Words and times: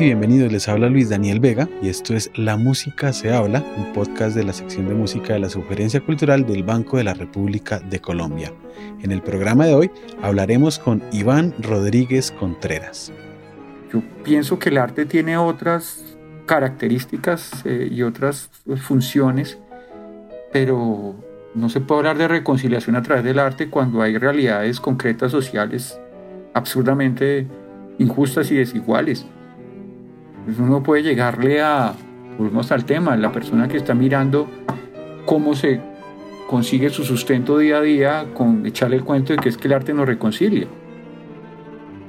Y 0.00 0.04
bienvenidos, 0.04 0.50
les 0.50 0.68
habla 0.68 0.88
Luis 0.88 1.10
Daniel 1.10 1.38
Vega 1.38 1.68
y 1.82 1.88
esto 1.90 2.14
es 2.14 2.30
La 2.34 2.56
Música 2.56 3.12
se 3.12 3.30
habla, 3.30 3.62
un 3.76 3.92
podcast 3.92 4.34
de 4.34 4.42
la 4.42 4.54
sección 4.54 4.88
de 4.88 4.94
música 4.94 5.34
de 5.34 5.38
la 5.38 5.50
Sugerencia 5.50 6.00
Cultural 6.00 6.46
del 6.46 6.62
Banco 6.62 6.96
de 6.96 7.04
la 7.04 7.12
República 7.12 7.78
de 7.78 8.00
Colombia. 8.00 8.52
En 9.02 9.12
el 9.12 9.20
programa 9.20 9.66
de 9.66 9.74
hoy 9.74 9.90
hablaremos 10.22 10.78
con 10.78 11.02
Iván 11.12 11.54
Rodríguez 11.58 12.32
Contreras. 12.32 13.12
Yo 13.92 14.02
pienso 14.24 14.58
que 14.58 14.70
el 14.70 14.78
arte 14.78 15.04
tiene 15.04 15.36
otras 15.36 16.16
características 16.46 17.50
eh, 17.66 17.88
y 17.90 18.02
otras 18.02 18.48
funciones, 18.80 19.58
pero 20.52 21.14
no 21.54 21.68
se 21.68 21.80
puede 21.80 21.98
hablar 21.98 22.16
de 22.16 22.28
reconciliación 22.28 22.96
a 22.96 23.02
través 23.02 23.24
del 23.24 23.38
arte 23.38 23.68
cuando 23.68 24.00
hay 24.00 24.16
realidades 24.16 24.80
concretas 24.80 25.30
sociales 25.30 26.00
absurdamente 26.54 27.46
injustas 27.98 28.50
y 28.50 28.56
desiguales. 28.56 29.26
Uno 30.58 30.82
puede 30.82 31.02
llegarle 31.02 31.62
a, 31.62 31.94
volvemos 32.38 32.72
al 32.72 32.84
tema, 32.84 33.16
la 33.16 33.30
persona 33.32 33.68
que 33.68 33.76
está 33.76 33.94
mirando 33.94 34.48
cómo 35.24 35.54
se 35.54 35.80
consigue 36.48 36.90
su 36.90 37.04
sustento 37.04 37.58
día 37.58 37.78
a 37.78 37.80
día 37.80 38.26
con 38.34 38.66
echarle 38.66 38.96
el 38.96 39.04
cuento 39.04 39.32
de 39.32 39.38
que 39.38 39.48
es 39.48 39.56
que 39.56 39.68
el 39.68 39.74
arte 39.74 39.94
nos 39.94 40.06
reconcilia. 40.06 40.66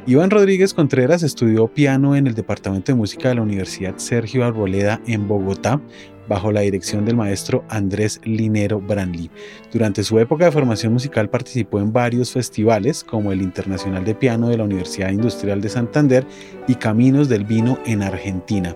Iván 0.06 0.32
Rodríguez 0.32 0.74
Contreras 0.74 1.24
estudió 1.24 1.70
piano 1.70 2.18
en 2.18 2.28
el 2.28 2.34
Departamento 2.34 2.92
de 2.92 2.98
Música 2.98 3.30
de 3.30 3.36
la 3.36 3.42
Universidad 3.42 3.98
Sergio 3.98 4.44
Arboleda 4.44 5.00
en 5.08 5.30
Bogotá, 5.30 5.80
bajo 6.28 6.52
la 6.52 6.60
dirección 6.60 7.06
del 7.06 7.16
maestro 7.16 7.64
Andrés 7.70 8.20
Linero 8.26 8.82
Branly. 8.82 9.32
Durante 9.72 10.04
su 10.04 10.20
época 10.20 10.44
de 10.44 10.52
formación 10.52 10.92
musical 10.92 11.30
participó 11.30 11.80
en 11.80 11.94
varios 11.94 12.34
festivales 12.34 13.02
como 13.02 13.32
el 13.32 13.42
Internacional 13.42 14.04
de 14.04 14.14
Piano 14.14 14.50
de 14.50 14.58
la 14.58 14.66
Universidad 14.66 15.10
Industrial 15.10 15.62
de 15.62 15.70
Santander 15.70 16.28
y 16.68 16.76
Caminos 16.76 17.30
del 17.30 17.46
Vino 17.46 17.80
en 17.86 18.04
Argentina. 18.04 18.76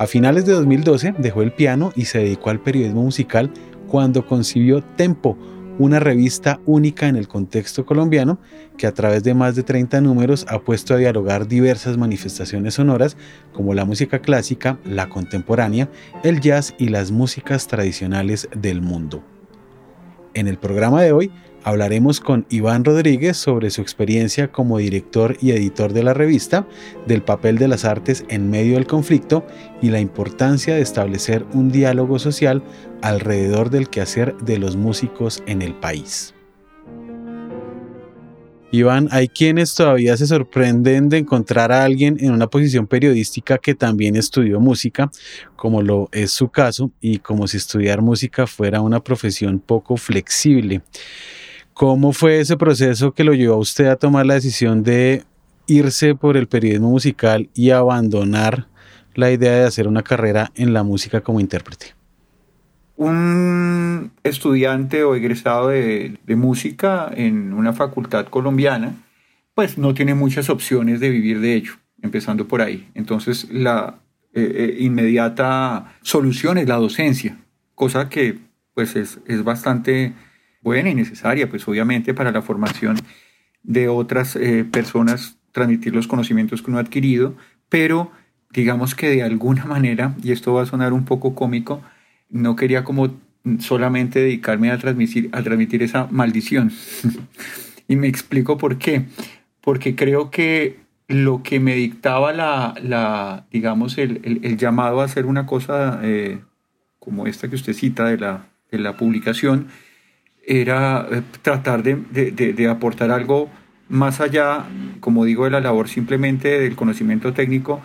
A 0.00 0.08
finales 0.08 0.44
de 0.44 0.54
2012 0.54 1.14
dejó 1.18 1.42
el 1.42 1.52
piano 1.52 1.92
y 1.94 2.06
se 2.06 2.18
dedicó 2.18 2.50
al 2.50 2.60
periodismo 2.60 3.04
musical 3.04 3.52
cuando 3.86 4.26
concibió 4.26 4.82
Tempo, 4.82 5.38
una 5.78 5.98
revista 5.98 6.60
única 6.66 7.08
en 7.08 7.16
el 7.16 7.28
contexto 7.28 7.84
colombiano 7.84 8.38
que 8.76 8.86
a 8.86 8.92
través 8.92 9.22
de 9.24 9.34
más 9.34 9.56
de 9.56 9.62
30 9.62 10.00
números 10.00 10.46
ha 10.48 10.60
puesto 10.60 10.94
a 10.94 10.98
dialogar 10.98 11.48
diversas 11.48 11.96
manifestaciones 11.96 12.74
sonoras 12.74 13.16
como 13.52 13.74
la 13.74 13.84
música 13.84 14.20
clásica, 14.20 14.78
la 14.84 15.08
contemporánea, 15.08 15.88
el 16.22 16.40
jazz 16.40 16.74
y 16.78 16.88
las 16.88 17.10
músicas 17.10 17.66
tradicionales 17.66 18.48
del 18.56 18.80
mundo. 18.80 19.24
En 20.34 20.48
el 20.48 20.58
programa 20.58 21.02
de 21.02 21.12
hoy 21.12 21.32
Hablaremos 21.64 22.20
con 22.20 22.44
Iván 22.50 22.84
Rodríguez 22.84 23.38
sobre 23.38 23.70
su 23.70 23.80
experiencia 23.80 24.52
como 24.52 24.76
director 24.76 25.38
y 25.40 25.52
editor 25.52 25.94
de 25.94 26.02
la 26.02 26.12
revista, 26.12 26.68
del 27.06 27.22
papel 27.22 27.56
de 27.56 27.68
las 27.68 27.86
artes 27.86 28.26
en 28.28 28.50
medio 28.50 28.74
del 28.74 28.86
conflicto 28.86 29.46
y 29.80 29.88
la 29.88 29.98
importancia 29.98 30.74
de 30.74 30.82
establecer 30.82 31.46
un 31.54 31.72
diálogo 31.72 32.18
social 32.18 32.62
alrededor 33.00 33.70
del 33.70 33.88
quehacer 33.88 34.36
de 34.36 34.58
los 34.58 34.76
músicos 34.76 35.42
en 35.46 35.62
el 35.62 35.74
país. 35.74 36.34
Iván, 38.70 39.08
hay 39.10 39.28
quienes 39.28 39.74
todavía 39.74 40.18
se 40.18 40.26
sorprenden 40.26 41.08
de 41.08 41.18
encontrar 41.18 41.72
a 41.72 41.84
alguien 41.84 42.18
en 42.20 42.32
una 42.32 42.48
posición 42.48 42.86
periodística 42.86 43.56
que 43.56 43.74
también 43.74 44.16
estudió 44.16 44.60
música, 44.60 45.10
como 45.56 45.80
lo 45.80 46.10
es 46.12 46.32
su 46.32 46.48
caso, 46.48 46.90
y 47.00 47.20
como 47.20 47.46
si 47.46 47.56
estudiar 47.56 48.02
música 48.02 48.46
fuera 48.46 48.82
una 48.82 49.02
profesión 49.02 49.60
poco 49.60 49.96
flexible. 49.96 50.82
¿Cómo 51.74 52.12
fue 52.12 52.38
ese 52.38 52.56
proceso 52.56 53.12
que 53.12 53.24
lo 53.24 53.34
llevó 53.34 53.54
a 53.54 53.58
usted 53.58 53.86
a 53.86 53.96
tomar 53.96 54.24
la 54.24 54.34
decisión 54.34 54.84
de 54.84 55.24
irse 55.66 56.14
por 56.14 56.36
el 56.36 56.46
periodismo 56.46 56.90
musical 56.90 57.50
y 57.52 57.70
abandonar 57.70 58.68
la 59.14 59.32
idea 59.32 59.52
de 59.54 59.64
hacer 59.64 59.88
una 59.88 60.02
carrera 60.02 60.52
en 60.54 60.72
la 60.72 60.84
música 60.84 61.20
como 61.20 61.40
intérprete? 61.40 61.94
Un 62.96 64.12
estudiante 64.22 65.02
o 65.02 65.16
egresado 65.16 65.68
de, 65.68 66.16
música 66.28 67.10
en 67.12 67.52
una 67.52 67.72
facultad 67.72 68.26
colombiana, 68.26 68.94
pues 69.54 69.76
no 69.76 69.94
tiene 69.94 70.14
muchas 70.14 70.50
opciones 70.50 71.00
de 71.00 71.10
vivir 71.10 71.40
de 71.40 71.54
ello, 71.54 71.72
empezando 72.02 72.46
por 72.46 72.62
ahí. 72.62 72.88
Entonces 72.94 73.48
la 73.50 73.98
eh, 74.32 74.42
eh, 74.54 74.76
inmediata 74.78 75.96
solución 76.02 76.56
es 76.58 76.68
la 76.68 76.76
docencia, 76.76 77.36
cosa 77.74 78.08
que 78.08 78.38
pues 78.74 78.94
es, 78.94 79.18
es 79.26 79.42
bastante 79.42 80.12
buena 80.64 80.90
y 80.90 80.94
necesaria, 80.96 81.48
pues 81.48 81.68
obviamente 81.68 82.14
para 82.14 82.32
la 82.32 82.42
formación 82.42 82.96
de 83.62 83.88
otras 83.88 84.34
eh, 84.34 84.64
personas, 84.64 85.36
transmitir 85.52 85.94
los 85.94 86.08
conocimientos 86.08 86.62
que 86.62 86.70
uno 86.70 86.78
ha 86.78 86.82
adquirido, 86.82 87.36
pero 87.68 88.10
digamos 88.50 88.96
que 88.96 89.10
de 89.10 89.22
alguna 89.22 89.64
manera, 89.76 90.16
y 90.22 90.32
esto 90.32 90.54
va 90.54 90.62
a 90.62 90.66
sonar 90.66 90.92
un 90.92 91.04
poco 91.04 91.36
cómico, 91.36 91.82
no 92.30 92.56
quería 92.56 92.82
como 92.82 93.14
solamente 93.60 94.20
dedicarme 94.20 94.70
a 94.70 94.78
transmitir, 94.78 95.28
a 95.32 95.42
transmitir 95.42 95.82
esa 95.82 96.08
maldición. 96.10 96.72
y 97.88 97.96
me 97.96 98.08
explico 98.08 98.58
por 98.58 98.78
qué. 98.78 99.04
Porque 99.60 99.94
creo 99.94 100.30
que 100.30 100.80
lo 101.08 101.42
que 101.42 101.60
me 101.60 101.74
dictaba 101.74 102.32
la, 102.32 102.74
la 102.82 103.46
digamos, 103.50 103.98
el, 103.98 104.40
el, 104.42 104.56
llamado 104.56 105.00
a 105.00 105.04
hacer 105.04 105.26
una 105.26 105.46
cosa 105.46 106.00
eh, 106.02 106.40
como 106.98 107.26
esta 107.26 107.48
que 107.48 107.56
usted 107.56 107.74
cita 107.74 108.06
de 108.06 108.16
la, 108.16 108.46
de 108.70 108.78
la 108.78 108.96
publicación, 108.96 109.68
era 110.46 111.06
eh, 111.10 111.22
tratar 111.42 111.82
de, 111.82 112.68
aportar 112.68 113.10
algo 113.10 113.50
más 113.88 114.20
allá, 114.20 114.64
como 115.00 115.24
digo, 115.24 115.44
de 115.44 115.50
la 115.50 115.60
labor 115.60 115.88
simplemente 115.88 116.60
del 116.60 116.76
conocimiento 116.76 117.32
técnico 117.32 117.82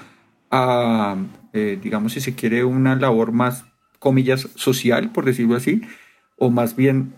a, 0.52 1.18
eh, 1.54 1.78
digamos, 1.82 2.14
si 2.14 2.22
se 2.22 2.36
quiere, 2.36 2.64
una 2.64 2.96
labor 2.96 3.32
más, 3.32 3.66
comillas, 4.00 4.48
social, 4.56 5.12
por 5.12 5.26
decirlo 5.26 5.56
así, 5.56 5.82
o 6.38 6.50
más 6.50 6.76
bien 6.76 7.16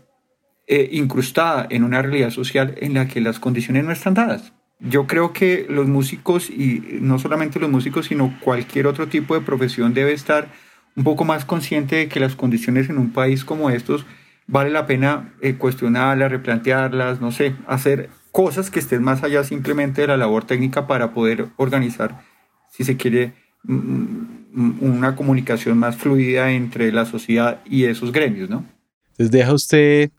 eh, 0.67 0.89
incrustada 0.91 1.67
en 1.69 1.83
una 1.83 2.01
realidad 2.01 2.31
social 2.31 2.75
en 2.79 2.95
la 2.95 3.07
que 3.07 3.21
las 3.21 3.39
condiciones 3.39 3.85
no 3.85 3.91
están 3.91 4.15
dadas. 4.15 4.53
Yo 4.79 5.05
creo 5.05 5.31
que 5.31 5.67
los 5.69 5.87
músicos, 5.87 6.49
y 6.49 6.99
no 7.01 7.19
solamente 7.19 7.59
los 7.59 7.69
músicos, 7.69 8.07
sino 8.07 8.35
cualquier 8.41 8.87
otro 8.87 9.07
tipo 9.07 9.35
de 9.35 9.41
profesión 9.41 9.93
debe 9.93 10.11
estar 10.11 10.49
un 10.95 11.03
poco 11.03 11.23
más 11.23 11.45
consciente 11.45 11.97
de 11.97 12.07
que 12.07 12.19
las 12.19 12.35
condiciones 12.35 12.89
en 12.89 12.97
un 12.97 13.11
país 13.11 13.45
como 13.45 13.69
estos 13.69 14.05
vale 14.51 14.69
la 14.69 14.85
pena 14.85 15.33
eh, 15.41 15.55
cuestionarlas, 15.55 16.29
replantearlas, 16.29 17.21
no 17.21 17.31
sé, 17.31 17.55
hacer 17.67 18.09
cosas 18.31 18.69
que 18.69 18.79
estén 18.79 19.01
más 19.01 19.23
allá 19.23 19.43
simplemente 19.43 20.01
de 20.01 20.07
la 20.07 20.17
labor 20.17 20.45
técnica 20.45 20.85
para 20.87 21.13
poder 21.13 21.47
organizar, 21.57 22.21
si 22.69 22.83
se 22.83 22.97
quiere, 22.97 23.33
una 23.63 25.15
comunicación 25.15 25.77
más 25.77 25.95
fluida 25.95 26.51
entre 26.51 26.91
la 26.91 27.05
sociedad 27.05 27.61
y 27.65 27.85
esos 27.85 28.11
gremios, 28.11 28.49
¿no? 28.49 28.65
Entonces 29.11 29.31
deja 29.31 29.53
usted 29.53 30.11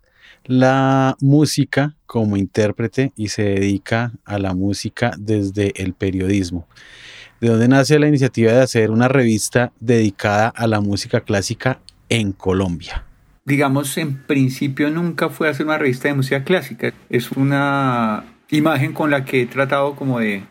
la 0.45 1.17
música 1.21 1.97
como 2.07 2.37
intérprete 2.37 3.13
y 3.17 3.29
se 3.29 3.43
dedica 3.43 4.13
a 4.25 4.39
la 4.39 4.55
música 4.55 5.13
desde 5.19 5.73
el 5.83 5.93
periodismo. 5.93 6.67
¿De 7.41 7.49
dónde 7.49 7.69
nace 7.69 7.99
la 7.99 8.09
iniciativa 8.09 8.53
de 8.53 8.63
hacer 8.63 8.91
una 8.91 9.09
revista 9.09 9.73
dedicada 9.81 10.49
a 10.49 10.67
la 10.67 10.81
música 10.81 11.21
clásica 11.21 11.81
en 12.09 12.33
Colombia? 12.33 13.05
Digamos, 13.45 13.97
en 13.99 14.23
principio 14.23 14.91
nunca 14.91 15.29
fue 15.29 15.49
hacer 15.49 15.67
una 15.67 15.79
revista 15.79 16.09
de 16.09 16.15
música 16.15 16.45
clásica. 16.45 16.93
Es 17.11 17.33
una 17.33 18.25
imagen 18.51 18.93
con 18.93 19.11
la 19.11 19.25
que 19.25 19.43
he 19.43 19.47
tratado 19.47 19.97
como 19.97 20.21
de, 20.21 20.45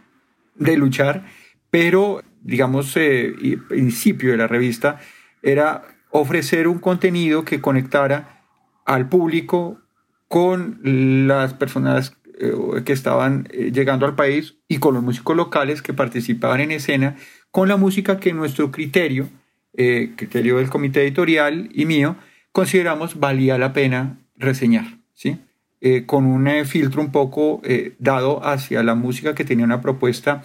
de 0.56 0.78
luchar, 0.78 1.25
pero, 1.69 2.22
digamos, 2.41 2.96
eh, 2.97 3.34
el 3.41 3.63
principio 3.63 4.31
de 4.31 4.38
la 4.38 4.47
revista 4.47 5.00
era 5.41 5.84
ofrecer 6.10 6.68
un 6.68 6.80
contenido 6.80 7.45
que 7.45 7.62
conectara 7.62 8.44
al 8.86 9.07
público 9.07 9.80
con 10.27 10.80
las 11.27 11.54
personas 11.54 12.18
eh, 12.39 12.51
que 12.83 12.94
estaban 12.94 13.48
eh, 13.51 13.71
llegando 13.71 14.06
al 14.06 14.15
país 14.15 14.57
y 14.68 14.77
con 14.77 14.94
los 14.94 15.04
músicos 15.04 15.36
locales 15.36 15.81
que 15.81 15.94
participaban 15.94 16.60
en 16.60 16.71
escena, 16.71 17.15
con 17.51 17.69
la 17.69 17.77
música 17.77 18.19
que 18.19 18.33
nuestro 18.33 18.71
criterio, 18.71 19.30
criterio 19.74 20.57
del 20.57 20.69
comité 20.69 21.01
editorial 21.01 21.69
y 21.74 21.86
mío, 21.86 22.18
consideramos 22.51 23.19
valía 23.19 23.57
la 23.57 23.74
pena 23.74 24.19
reseñar, 24.36 24.98
¿sí? 25.13 25.39
Eh, 25.83 26.06
con 26.06 26.25
un 26.25 26.48
eh, 26.48 26.65
filtro 26.65 27.01
un 27.01 27.12
poco 27.12 27.59
eh, 27.63 27.95
dado 27.98 28.45
hacia 28.45 28.83
la 28.83 28.94
música 28.94 29.33
que 29.33 29.45
tenía 29.45 29.65
una 29.65 29.81
propuesta 29.81 30.44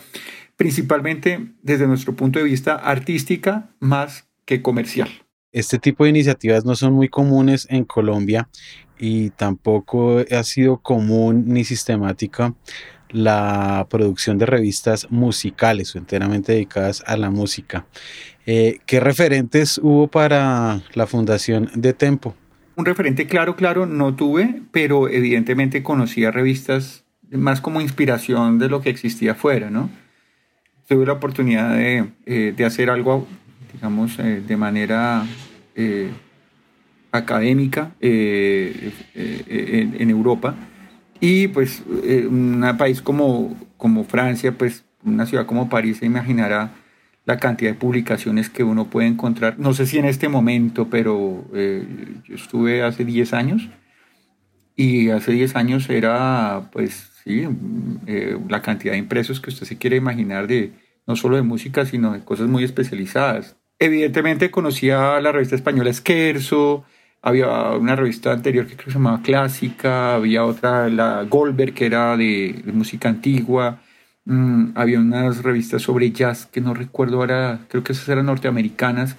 principalmente 0.57 1.49
desde 1.63 1.87
nuestro 1.87 2.17
punto 2.17 2.39
de 2.39 2.47
vista 2.47 2.75
artística 2.75 3.69
más 3.79 4.27
que 4.47 4.63
comercial. 4.63 5.11
Este 5.53 5.79
tipo 5.79 6.05
de 6.05 6.11
iniciativas 6.11 6.65
no 6.65 6.75
son 6.75 6.95
muy 6.95 7.09
comunes 7.09 7.67
en 7.71 7.85
Colombia 7.85 8.49
y 8.99 9.31
tampoco 9.31 10.25
ha 10.31 10.43
sido 10.43 10.79
común 10.79 11.45
ni 11.47 11.65
sistemática 11.65 12.55
la 13.11 13.87
producción 13.91 14.39
de 14.39 14.47
revistas 14.47 15.11
musicales 15.11 15.95
o 15.95 15.99
enteramente 15.99 16.53
dedicadas 16.53 17.03
a 17.07 17.17
la 17.17 17.31
música. 17.31 17.87
Eh, 18.47 18.79
¿Qué 18.87 19.01
referentes 19.01 19.79
hubo 19.83 20.09
para 20.09 20.83
la 20.95 21.07
fundación 21.07 21.71
de 21.75 21.93
Tempo? 21.93 22.35
Un 22.77 22.85
referente 22.85 23.27
claro, 23.27 23.57
claro, 23.57 23.87
no 23.87 24.15
tuve, 24.15 24.63
pero 24.71 25.09
evidentemente 25.09 25.83
conocía 25.83 26.31
revistas 26.31 27.05
más 27.31 27.61
como 27.61 27.81
inspiración 27.81 28.59
de 28.59 28.69
lo 28.69 28.81
que 28.81 28.91
existía 28.91 29.33
afuera, 29.33 29.71
¿no? 29.71 29.91
tuve 30.89 31.07
la 31.07 31.15
oportunidad 31.15 31.77
de, 31.77 32.07
eh, 32.27 32.55
de 32.57 32.65
hacer 32.65 32.91
algo, 32.91 33.27
digamos, 33.73 34.19
eh, 34.19 34.43
de 34.47 34.57
manera 34.57 35.27
eh, 35.75 36.11
académica 37.11 37.93
en, 38.01 38.93
en, 39.15 40.11
Europa. 40.11 40.55
Y 41.19 41.49
pues 41.49 41.83
un 41.87 42.65
país 42.79 43.01
como, 43.01 43.57
como 43.79 44.05
Francia, 44.05 44.53
pues 44.53 44.85
una 45.03 45.25
ciudad 45.25 45.47
como 45.47 45.69
París 45.69 45.99
se 45.99 46.07
imaginará 46.07 46.73
la 47.27 47.39
cantidad 47.39 47.73
de 47.73 47.79
publicaciones 47.79 48.49
que 48.49 48.65
uno 48.65 48.89
puede 48.89 49.09
encontrar. 49.09 49.59
No 49.59 49.75
sé 49.75 49.85
si 49.85 49.99
en 49.99 50.07
este 50.07 50.29
momento, 50.29 50.89
pero 50.89 51.45
yo 51.53 52.35
estuve 52.35 52.83
hace 52.83 53.05
10 53.05 53.35
años 53.35 53.69
y 54.75 55.11
hace 55.11 55.33
10 55.33 55.57
años 55.57 55.91
era 55.91 56.71
pues 56.73 57.11
¿sí? 57.25 57.47
Eh, 58.07 58.39
la 58.49 58.63
cantidad 58.63 58.93
de 58.93 58.99
impresos 58.99 59.41
que 59.41 59.51
usted 59.51 59.67
se 59.67 59.77
quiere 59.77 59.97
imaginar 59.97 60.47
de 60.47 60.73
no 61.07 61.17
solo 61.17 61.37
de 61.37 61.43
música, 61.43 61.85
sino 61.85 62.13
de 62.13 62.25
cosas 62.25 62.49
muy 62.49 62.65
especializadas. 62.65 63.57
Evidentemente 63.79 64.51
conocía 64.51 65.21
la 65.21 65.33
revista 65.33 65.57
española 65.57 65.91
Esquerzo, 65.91 66.85
había 67.23 67.73
una 67.73 67.97
revista 67.97 68.33
anterior 68.33 68.67
que 68.67 68.75
creo 68.75 68.87
que 68.87 68.93
se 68.93 68.99
llamaba 68.99 69.23
Clásica, 69.23 70.15
había 70.15 70.45
otra, 70.45 70.89
la 70.89 71.25
Goldberg, 71.25 71.75
que 71.75 71.87
era 71.87 72.17
de, 72.17 72.63
música 72.73 73.09
antigua, 73.09 73.81
mm, 74.27 74.73
había 74.75 75.01
unas 75.01 75.43
revistas 75.43 75.83
sobre 75.83 76.11
jazz 76.11 76.47
que 76.47 76.61
no 76.61 76.75
recuerdo 76.75 77.17
ahora, 77.17 77.61
creo 77.69 77.83
que 77.83 77.93
esas 77.93 78.09
eran 78.09 78.27
norteamericanas, 78.27 79.17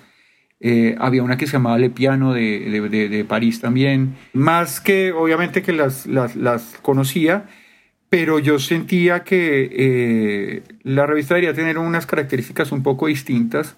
eh, 0.59 0.95
había 0.99 1.23
una 1.23 1.37
que 1.37 1.45
se 1.45 1.53
llamaba 1.53 1.77
Le 1.77 1.89
Piano 1.89 2.33
de, 2.33 2.89
de, 2.89 3.09
de, 3.09 3.25
París 3.25 3.61
también, 3.61 4.15
más 4.33 4.81
que 4.81 5.11
obviamente 5.11 5.61
que 5.61 5.73
las, 5.73 6.07
las, 6.07 6.35
las 6.35 6.77
conocía, 6.81 7.45
pero 8.09 8.39
yo 8.39 8.57
sentía 8.59 9.23
que 9.23 9.69
eh, 9.71 10.63
la 10.83 11.05
revista 11.05 11.35
debería 11.35 11.53
tener 11.53 11.77
unas 11.77 12.05
características 12.05 12.71
un 12.71 12.81
poco 12.81 13.07
distintas 13.07 13.77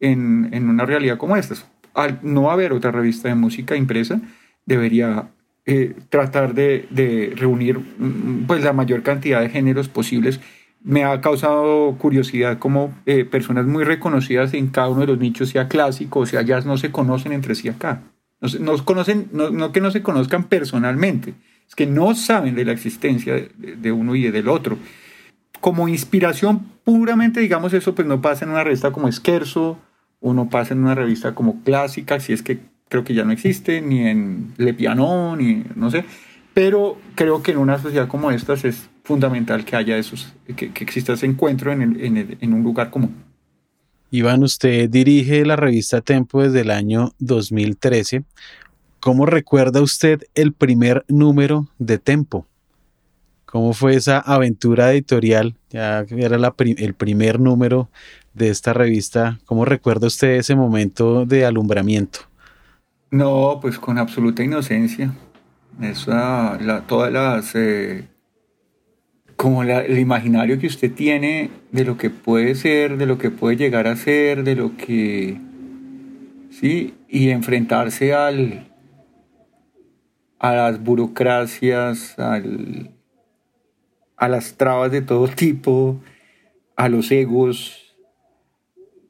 en, 0.00 0.48
en, 0.52 0.68
una 0.68 0.84
realidad 0.86 1.18
como 1.18 1.36
esta. 1.36 1.54
Al 1.94 2.20
no 2.22 2.50
haber 2.50 2.72
otra 2.72 2.90
revista 2.90 3.28
de 3.28 3.34
música 3.34 3.76
impresa, 3.76 4.20
debería 4.64 5.28
eh, 5.66 5.94
tratar 6.08 6.54
de, 6.54 6.86
de, 6.90 7.32
reunir 7.36 7.78
mm, 7.78 8.46
pues, 8.46 8.64
la 8.64 8.72
mayor 8.72 9.02
cantidad 9.02 9.40
de 9.40 9.50
géneros 9.50 9.88
posibles. 9.88 10.40
Me 10.86 11.02
ha 11.02 11.20
causado 11.20 11.96
curiosidad 11.98 12.60
cómo 12.60 12.94
eh, 13.06 13.24
personas 13.24 13.66
muy 13.66 13.82
reconocidas 13.82 14.54
en 14.54 14.68
cada 14.68 14.88
uno 14.88 15.00
de 15.00 15.08
los 15.08 15.18
nichos, 15.18 15.48
sea 15.48 15.66
clásico 15.66 16.20
o 16.20 16.26
sea 16.26 16.42
jazz, 16.42 16.64
no 16.64 16.78
se 16.78 16.92
conocen 16.92 17.32
entre 17.32 17.56
sí 17.56 17.68
acá. 17.68 18.02
No, 18.60 18.84
conocen, 18.84 19.28
no, 19.32 19.50
no 19.50 19.72
que 19.72 19.80
no 19.80 19.90
se 19.90 20.02
conozcan 20.02 20.44
personalmente, 20.44 21.34
es 21.66 21.74
que 21.74 21.86
no 21.86 22.14
saben 22.14 22.54
de 22.54 22.64
la 22.64 22.70
existencia 22.70 23.34
de, 23.56 23.92
uno 23.92 24.14
y 24.14 24.30
del 24.30 24.48
otro. 24.48 24.78
Como 25.60 25.88
inspiración 25.88 26.60
puramente, 26.84 27.40
digamos, 27.40 27.72
eso 27.72 27.92
pues 27.96 28.06
no 28.06 28.22
pasa 28.22 28.44
en 28.44 28.52
una 28.52 28.62
revista 28.62 28.92
como 28.92 29.08
Esquerzo, 29.08 29.80
o 30.20 30.34
no 30.34 30.48
pasa 30.48 30.72
en 30.72 30.84
una 30.84 30.94
revista 30.94 31.34
como 31.34 31.64
Clásica, 31.64 32.20
si 32.20 32.32
es 32.32 32.42
que 32.42 32.60
creo 32.88 33.02
que 33.02 33.14
ya 33.14 33.24
no 33.24 33.32
existe, 33.32 33.80
ni 33.80 34.06
en 34.06 34.54
Le 34.56 34.72
Piano, 34.72 35.34
ni 35.34 35.64
no 35.74 35.90
sé. 35.90 36.04
Pero 36.56 36.96
creo 37.14 37.42
que 37.42 37.50
en 37.50 37.58
una 37.58 37.78
sociedad 37.78 38.08
como 38.08 38.30
esta 38.30 38.54
es 38.54 38.88
fundamental 39.04 39.66
que 39.66 39.76
haya 39.76 39.98
esos, 39.98 40.32
que, 40.56 40.72
que 40.72 40.84
exista 40.84 41.12
ese 41.12 41.26
encuentro 41.26 41.70
en, 41.70 41.82
en, 41.82 42.38
en 42.40 42.54
un 42.54 42.62
lugar 42.62 42.88
común. 42.88 43.14
Iván, 44.10 44.42
usted 44.42 44.88
dirige 44.88 45.44
la 45.44 45.56
revista 45.56 46.00
Tempo 46.00 46.42
desde 46.42 46.62
el 46.62 46.70
año 46.70 47.12
2013. 47.18 48.24
¿Cómo 49.00 49.26
recuerda 49.26 49.82
usted 49.82 50.22
el 50.34 50.54
primer 50.54 51.04
número 51.08 51.68
de 51.78 51.98
Tempo? 51.98 52.46
¿Cómo 53.44 53.74
fue 53.74 53.94
esa 53.94 54.20
aventura 54.20 54.92
editorial? 54.92 55.56
Ya 55.68 56.06
era 56.08 56.54
el 56.78 56.94
primer 56.94 57.38
número 57.38 57.90
de 58.32 58.48
esta 58.48 58.72
revista. 58.72 59.38
¿Cómo 59.44 59.66
recuerda 59.66 60.06
usted 60.06 60.36
ese 60.36 60.56
momento 60.56 61.26
de 61.26 61.44
alumbramiento? 61.44 62.20
No, 63.10 63.58
pues 63.60 63.78
con 63.78 63.98
absoluta 63.98 64.42
inocencia. 64.42 65.14
Esa, 65.80 66.58
todas 66.86 67.12
las. 67.12 67.54
Eh, 67.54 68.08
como 69.36 69.62
el 69.62 69.98
imaginario 69.98 70.58
que 70.58 70.66
usted 70.66 70.92
tiene 70.92 71.50
de 71.70 71.84
lo 71.84 71.98
que 71.98 72.08
puede 72.08 72.54
ser, 72.54 72.96
de 72.96 73.04
lo 73.04 73.18
que 73.18 73.30
puede 73.30 73.56
llegar 73.56 73.86
a 73.86 73.96
ser, 73.96 74.44
de 74.44 74.56
lo 74.56 74.76
que. 74.76 75.38
Sí, 76.50 76.94
y 77.08 77.28
enfrentarse 77.28 78.14
al, 78.14 78.72
a 80.38 80.54
las 80.54 80.82
burocracias, 80.82 82.18
al, 82.18 82.90
a 84.16 84.28
las 84.28 84.56
trabas 84.56 84.90
de 84.90 85.02
todo 85.02 85.28
tipo, 85.36 86.00
a 86.76 86.88
los 86.88 87.10
egos. 87.10 87.94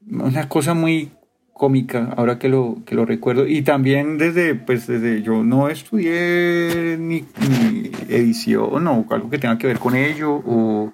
Una 0.08 0.48
cosa 0.48 0.74
muy 0.74 1.12
cómica, 1.56 2.12
ahora 2.16 2.38
que 2.38 2.48
lo, 2.48 2.78
que 2.84 2.94
lo 2.94 3.06
recuerdo. 3.06 3.46
Y 3.46 3.62
también 3.62 4.18
desde, 4.18 4.54
pues 4.54 4.86
desde 4.86 5.22
yo 5.22 5.42
no 5.42 5.68
estudié 5.68 6.96
ni, 6.98 7.24
ni 7.48 7.90
edición 8.08 8.86
o 8.86 9.06
algo 9.10 9.30
que 9.30 9.38
tenga 9.38 9.56
que 9.56 9.66
ver 9.66 9.78
con 9.78 9.96
ello, 9.96 10.42
o 10.44 10.92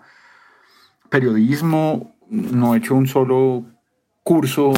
periodismo, 1.11 2.15
no 2.31 2.75
he 2.75 2.79
hecho 2.79 2.95
un 2.95 3.09
solo 3.09 3.65
curso 4.23 4.73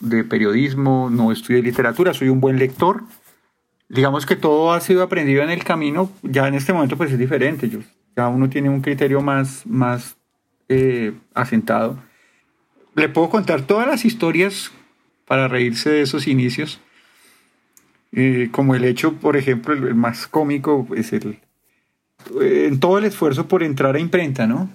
de 0.00 0.24
periodismo, 0.24 1.10
no 1.10 1.30
estudié 1.30 1.62
literatura, 1.62 2.14
soy 2.14 2.30
un 2.30 2.40
buen 2.40 2.58
lector, 2.58 3.04
digamos 3.90 4.24
que 4.24 4.36
todo 4.36 4.72
ha 4.72 4.80
sido 4.80 5.02
aprendido 5.02 5.42
en 5.42 5.50
el 5.50 5.64
camino, 5.64 6.10
ya 6.22 6.48
en 6.48 6.54
este 6.54 6.72
momento 6.72 6.96
pues 6.96 7.12
es 7.12 7.18
diferente, 7.18 7.68
yo, 7.68 7.80
ya 8.16 8.28
uno 8.28 8.48
tiene 8.48 8.70
un 8.70 8.80
criterio 8.80 9.20
más, 9.20 9.66
más 9.66 10.16
eh, 10.70 11.12
asentado. 11.34 11.98
Le 12.94 13.10
puedo 13.10 13.28
contar 13.28 13.60
todas 13.60 13.86
las 13.86 14.06
historias 14.06 14.72
para 15.26 15.48
reírse 15.48 15.90
de 15.90 16.02
esos 16.02 16.26
inicios, 16.26 16.80
eh, 18.12 18.48
como 18.50 18.74
el 18.74 18.84
hecho, 18.84 19.14
por 19.14 19.36
ejemplo, 19.36 19.74
el, 19.74 19.94
más 19.94 20.26
cómico, 20.26 20.86
es 20.96 21.12
el, 21.12 21.40
en 22.40 22.80
todo 22.80 22.98
el 22.98 23.04
esfuerzo 23.04 23.46
por 23.48 23.62
entrar 23.62 23.96
a 23.96 24.00
imprenta, 24.00 24.46
¿no? 24.46 24.70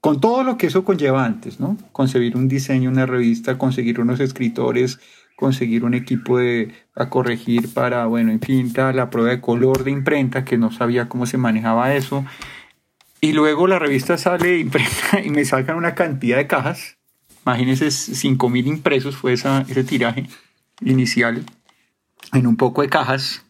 Con 0.00 0.20
todo 0.20 0.42
lo 0.42 0.56
que 0.56 0.66
eso 0.66 0.84
conlleva 0.84 1.24
antes, 1.24 1.60
¿no? 1.60 1.76
Concebir 1.92 2.36
un 2.36 2.48
diseño, 2.48 2.90
una 2.90 3.06
revista, 3.06 3.58
conseguir 3.58 4.00
unos 4.00 4.18
escritores, 4.18 4.98
conseguir 5.36 5.84
un 5.84 5.94
equipo 5.94 6.38
de, 6.38 6.72
a 6.94 7.10
corregir 7.10 7.72
para, 7.72 8.06
bueno, 8.06 8.30
en 8.30 8.40
fin, 8.40 8.72
la 8.74 9.10
prueba 9.10 9.30
de 9.30 9.40
color 9.40 9.84
de 9.84 9.90
imprenta, 9.90 10.44
que 10.44 10.58
no 10.58 10.72
sabía 10.72 11.08
cómo 11.08 11.26
se 11.26 11.38
manejaba 11.38 11.94
eso. 11.94 12.24
Y 13.20 13.32
luego 13.32 13.66
la 13.66 13.78
revista 13.78 14.16
sale 14.16 14.58
imprenta 14.58 15.20
y 15.24 15.30
me 15.30 15.44
sacan 15.44 15.76
una 15.76 15.94
cantidad 15.94 16.38
de 16.38 16.46
cajas. 16.46 16.99
Imagínense, 17.44 17.86
5.000 17.86 18.66
impresos 18.66 19.16
fue 19.16 19.32
esa, 19.32 19.64
ese 19.68 19.84
tiraje 19.84 20.26
inicial 20.82 21.44
en 22.32 22.46
un 22.46 22.56
poco 22.56 22.82
de 22.82 22.88
cajas 22.88 23.44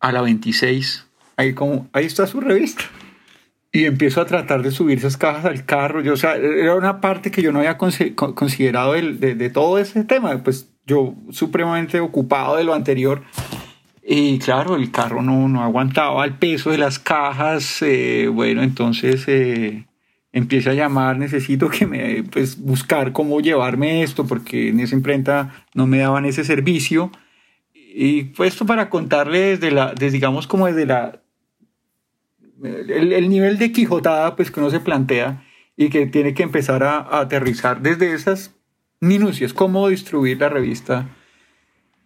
a 0.00 0.12
la 0.12 0.22
26. 0.22 1.06
Ahí, 1.36 1.54
como, 1.54 1.88
ahí 1.92 2.06
está 2.06 2.26
su 2.26 2.40
revista. 2.40 2.84
Y 3.72 3.84
empiezo 3.84 4.22
a 4.22 4.26
tratar 4.26 4.62
de 4.62 4.70
subir 4.70 4.98
esas 4.98 5.16
cajas 5.16 5.44
al 5.44 5.66
carro. 5.66 6.00
Yo, 6.00 6.14
o 6.14 6.16
sea, 6.16 6.36
era 6.36 6.74
una 6.74 7.00
parte 7.00 7.30
que 7.30 7.42
yo 7.42 7.52
no 7.52 7.58
había 7.58 7.76
considerado 7.76 8.94
de, 8.94 9.34
de 9.34 9.50
todo 9.50 9.78
ese 9.78 10.02
tema. 10.04 10.42
Pues 10.42 10.70
yo 10.86 11.14
supremamente 11.30 12.00
ocupado 12.00 12.56
de 12.56 12.64
lo 12.64 12.72
anterior. 12.72 13.22
Y 14.08 14.38
claro, 14.38 14.76
el 14.76 14.92
carro 14.92 15.20
no, 15.20 15.48
no 15.48 15.62
aguantaba 15.62 16.24
el 16.24 16.34
peso 16.34 16.70
de 16.70 16.78
las 16.78 16.98
cajas. 16.98 17.82
Eh, 17.82 18.28
bueno, 18.32 18.62
entonces 18.62 19.24
eh, 19.26 19.85
empieza 20.36 20.70
a 20.70 20.74
llamar, 20.74 21.16
necesito 21.16 21.70
que 21.70 21.86
me, 21.86 22.22
pues, 22.24 22.60
buscar 22.60 23.12
cómo 23.12 23.40
llevarme 23.40 24.02
esto, 24.02 24.26
porque 24.26 24.68
en 24.68 24.80
esa 24.80 24.94
imprenta 24.94 25.64
no 25.72 25.86
me 25.86 25.96
daban 25.96 26.26
ese 26.26 26.44
servicio. 26.44 27.10
Y 27.72 28.24
puesto 28.24 28.66
para 28.66 28.90
contarle 28.90 29.56
desde 29.56 29.70
la, 29.70 29.94
desde, 29.94 30.10
digamos 30.10 30.46
como 30.46 30.66
desde 30.66 30.84
la, 30.84 31.22
el, 32.62 33.14
el, 33.14 33.30
nivel 33.30 33.56
de 33.56 33.72
quijotada 33.72 34.36
pues 34.36 34.50
que 34.50 34.60
uno 34.60 34.68
se 34.68 34.80
plantea 34.80 35.42
y 35.74 35.88
que 35.88 36.06
tiene 36.06 36.34
que 36.34 36.42
empezar 36.42 36.82
a, 36.82 36.98
a 36.98 37.20
aterrizar 37.20 37.80
desde 37.80 38.12
esas 38.12 38.54
minucias, 39.00 39.54
cómo 39.54 39.88
distribuir 39.88 40.38
la 40.38 40.50
revista 40.50 41.08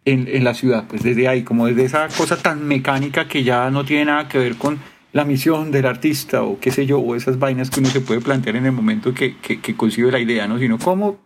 en, 0.05 0.29
en, 0.29 0.45
la 0.45 0.55
ciudad, 0.55 0.85
pues 0.87 1.03
desde 1.03 1.27
ahí, 1.27 1.43
como 1.43 1.67
desde 1.67 1.85
esa 1.85 2.07
cosa 2.17 2.37
tan 2.37 2.69
mecánica 2.69 3.27
que 3.27 3.43
ya 3.43 3.71
no 3.73 3.85
tiene 3.85 4.05
nada 4.05 4.29
que 4.29 4.39
ver 4.39 4.55
con 4.55 4.79
la 5.13 5.25
misión 5.25 5.71
del 5.71 5.87
artista 5.87 6.43
o 6.43 6.59
qué 6.61 6.71
sé 6.71 6.87
yo, 6.87 6.99
o 6.99 7.15
esas 7.15 7.39
vainas 7.39 7.71
que 7.71 7.81
uno 7.81 7.89
se 7.89 8.01
puede 8.01 8.21
plantear 8.21 8.57
en 8.57 8.67
el 8.67 8.73
momento 8.73 9.13
que, 9.13 9.37
que, 9.39 9.77
concibe 9.77 10.13
la 10.13 10.21
idea, 10.21 10.47
¿no? 10.47 10.59
Sino 10.59 10.79
cómo 10.79 11.19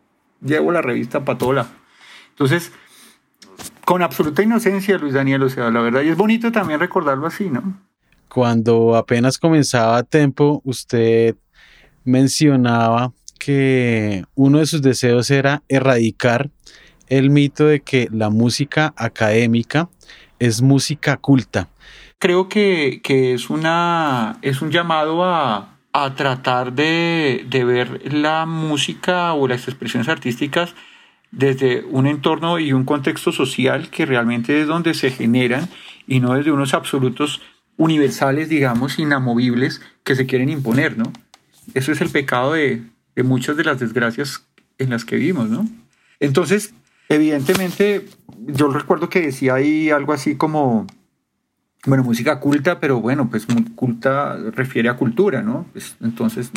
llevo 0.42 0.72
la 0.72 0.82
revista 0.82 1.24
para. 1.24 1.66
Entonces, 2.30 2.72
con 3.84 4.02
absoluta 4.02 4.42
inocencia, 4.42 4.96
Luis 4.98 5.14
Daniel, 5.14 5.42
o 5.42 5.48
sea, 5.50 5.70
la 5.70 5.80
verdad, 5.80 6.02
y 6.02 6.08
es 6.08 6.16
bonito 6.16 6.50
también 6.50 6.80
recordarlo 6.80 7.26
así, 7.26 7.50
¿no? 7.50 7.78
Cuando 8.28 8.96
apenas 8.96 9.38
comenzaba 9.38 10.02
Tempo, 10.02 10.60
usted 10.64 11.36
mencionaba 12.04 13.12
que 13.38 14.24
uno 14.34 14.58
de 14.58 14.66
sus 14.66 14.82
deseos 14.82 15.30
era 15.30 15.62
erradicar 15.68 16.50
el 17.08 17.30
mito 17.30 17.66
de 17.66 17.80
que 17.80 18.08
la 18.10 18.30
música 18.30 18.94
académica 18.96 19.88
es 20.38 20.62
música 20.62 21.16
culta. 21.16 21.68
Creo 22.24 22.48
que, 22.48 23.02
es, 23.34 23.50
una, 23.50 24.38
es 24.40 24.62
un 24.62 24.70
llamado 24.70 25.24
a, 25.24 25.76
a 25.92 26.14
tratar 26.14 26.72
de, 26.72 27.44
de 27.50 27.64
ver 27.64 28.14
la 28.14 28.46
música 28.46 29.34
o 29.34 29.46
las 29.46 29.68
expresiones 29.68 30.08
artísticas 30.08 30.74
desde 31.32 31.84
un 31.84 32.06
entorno 32.06 32.58
y 32.58 32.72
un 32.72 32.86
contexto 32.86 33.30
social 33.30 33.90
que 33.90 34.06
realmente 34.06 34.58
es 34.58 34.66
donde 34.66 34.94
se 34.94 35.10
generan 35.10 35.68
y 36.06 36.20
no 36.20 36.32
desde 36.32 36.50
unos 36.50 36.72
absolutos 36.72 37.42
universales, 37.76 38.48
digamos, 38.48 38.98
inamovibles 38.98 39.82
que 40.02 40.16
se 40.16 40.24
quieren 40.24 40.48
imponer, 40.48 40.96
¿no? 40.96 41.12
Eso 41.74 41.92
es 41.92 42.00
el 42.00 42.08
pecado 42.08 42.54
de, 42.54 42.84
de 43.14 43.22
muchas 43.22 43.58
de 43.58 43.64
las 43.64 43.80
desgracias 43.80 44.46
en 44.78 44.88
las 44.88 45.04
que 45.04 45.16
vivimos, 45.16 45.50
¿no? 45.50 45.68
Entonces, 46.20 46.72
evidentemente, 47.10 48.06
yo 48.46 48.68
recuerdo 48.68 49.10
que 49.10 49.20
decía 49.20 49.56
ahí 49.56 49.90
algo 49.90 50.14
así 50.14 50.36
como, 50.36 50.86
bueno, 51.86 52.04
música 52.04 52.40
culta, 52.40 52.80
pero 52.80 53.00
bueno, 53.00 53.28
pues 53.28 53.46
culta 53.74 54.36
refiere 54.52 54.88
a 54.88 54.94
cultura, 54.94 55.42
¿no? 55.42 55.66
Pues, 55.72 55.96
entonces, 56.00 56.50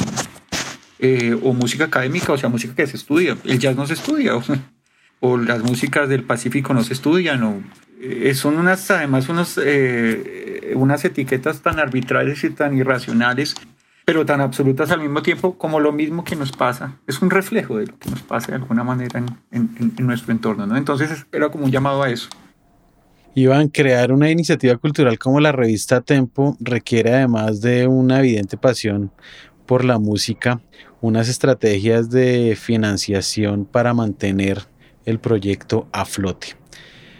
eh, 1.00 1.38
o 1.44 1.54
música 1.54 1.86
académica, 1.86 2.34
o 2.34 2.38
sea, 2.38 2.50
música 2.50 2.76
que 2.76 2.88
se 2.88 2.98
estudia. 2.98 3.38
El 3.44 3.60
jazz 3.60 3.76
no 3.76 3.86
se 3.86 3.94
estudia, 3.94 4.34
o, 5.20 5.38
las 5.38 5.64
músicas 5.64 6.10
del 6.10 6.24
Pacífico 6.24 6.74
no 6.74 6.84
se 6.84 6.94
estudian, 6.94 7.44
o 7.44 7.62
eh, 8.02 8.34
son 8.36 8.58
unas, 8.58 8.90
además, 8.92 9.30
unos, 9.30 9.60
eh, 9.64 10.74
unas 10.76 11.04
etiquetas 11.06 11.62
tan 11.62 11.80
arbitrarias 11.80 12.44
y 12.44 12.50
tan 12.52 12.78
irracionales 12.78 13.56
pero 14.08 14.26
tan 14.26 14.40
absolutas 14.40 14.90
al 14.92 15.02
mismo 15.02 15.22
tiempo 15.22 15.58
como 15.58 15.82
lo 15.82 15.92
mismo 15.92 16.24
que 16.24 16.38
nos 16.38 16.54
pasa. 16.54 16.94
Es 17.08 17.22
un 17.22 17.30
reflejo 17.30 17.78
de 17.78 17.88
lo 17.88 18.00
que 18.00 18.10
nos 18.10 18.22
pasa 18.22 18.54
de 18.54 18.56
alguna 18.56 18.82
manera 18.82 19.22
en, 19.52 19.94
nuestro 20.00 20.32
entorno. 20.32 20.66
¿no? 20.66 20.78
Entonces 20.78 21.26
era 21.34 21.50
como 21.50 21.66
un 21.66 21.72
llamado 21.72 22.02
a 22.04 22.10
eso. 22.10 22.30
Iván, 23.40 23.68
crear 23.68 24.12
una 24.12 24.32
iniciativa 24.32 24.78
cultural 24.78 25.20
como 25.20 25.40
la 25.40 25.52
revista 25.52 26.02
Tempo 26.02 26.58
requiere 26.60 27.14
además 27.14 27.62
de 27.62 27.86
una 27.86 28.18
evidente 28.18 28.58
pasión 28.58 29.12
por 29.68 29.86
la 29.86 30.00
música, 30.00 30.60
unas 31.02 31.30
estrategias 31.30 32.10
de 32.10 32.58
financiación 32.60 33.66
para 33.66 33.94
mantener 33.94 34.64
el 35.06 35.20
proyecto 35.20 35.88
a 35.92 36.06
flote. 36.06 36.56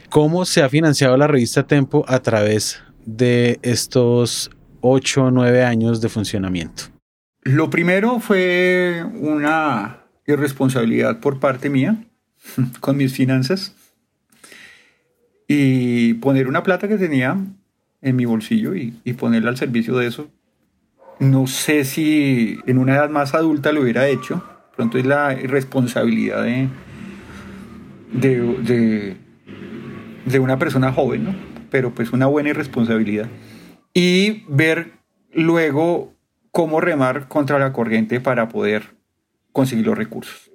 ¿Cómo 0.10 0.46
se 0.46 0.64
ha 0.64 0.70
financiado 0.70 1.16
la 1.18 1.28
revista 1.28 1.68
Tempo 1.68 2.04
a 2.08 2.18
través 2.18 2.82
de 3.06 3.60
estos 3.62 4.50
8 4.82 5.26
o 5.26 5.30
9 5.30 5.64
años 5.64 6.02
de 6.02 6.10
funcionamiento? 6.10 6.86
Lo 7.44 7.70
primero 7.70 8.20
fue 8.20 9.06
una 9.22 10.08
irresponsabilidad 10.26 11.20
por 11.20 11.40
parte 11.40 11.70
mía 11.70 12.08
con 12.80 12.98
mis 12.98 13.14
finanzas 13.14 13.77
y 15.48 16.16
poner 16.16 16.48
una 16.48 16.64
plata 16.64 16.88
que 16.88 16.98
tenía 16.98 17.38
en 18.02 18.16
mi 18.16 18.26
bolsillo 18.26 18.76
y, 18.76 18.92
ponerla 19.14 19.50
al 19.50 19.58
servicio 19.58 19.96
de 19.98 20.08
eso. 20.08 20.30
No 21.20 21.48
sé 21.48 21.84
si 21.86 22.60
en 22.68 22.78
una 22.78 22.96
edad 22.96 23.10
más 23.10 23.34
adulta 23.34 23.72
lo 23.72 23.82
hubiera 23.82 24.08
hecho. 24.08 24.44
Pronto 24.76 24.98
es 24.98 25.06
la 25.06 25.34
irresponsabilidad 25.34 26.44
de, 26.44 26.70
de, 28.14 29.18
de, 30.26 30.40
una 30.40 30.60
persona 30.60 30.92
joven, 30.92 31.24
¿no? 31.24 31.36
pero 31.72 31.92
pues 31.92 32.12
una 32.12 32.28
buena 32.28 32.50
irresponsabilidad 32.50 33.28
y 33.94 34.44
ver 34.48 34.94
luego 35.34 36.14
cómo 36.52 36.80
remar 36.82 37.28
contra 37.28 37.58
la 37.58 37.74
corriente 37.74 38.20
para 38.20 38.48
poder 38.48 38.96
conseguir 39.52 39.88
los 39.88 39.98
recursos. 39.98 40.52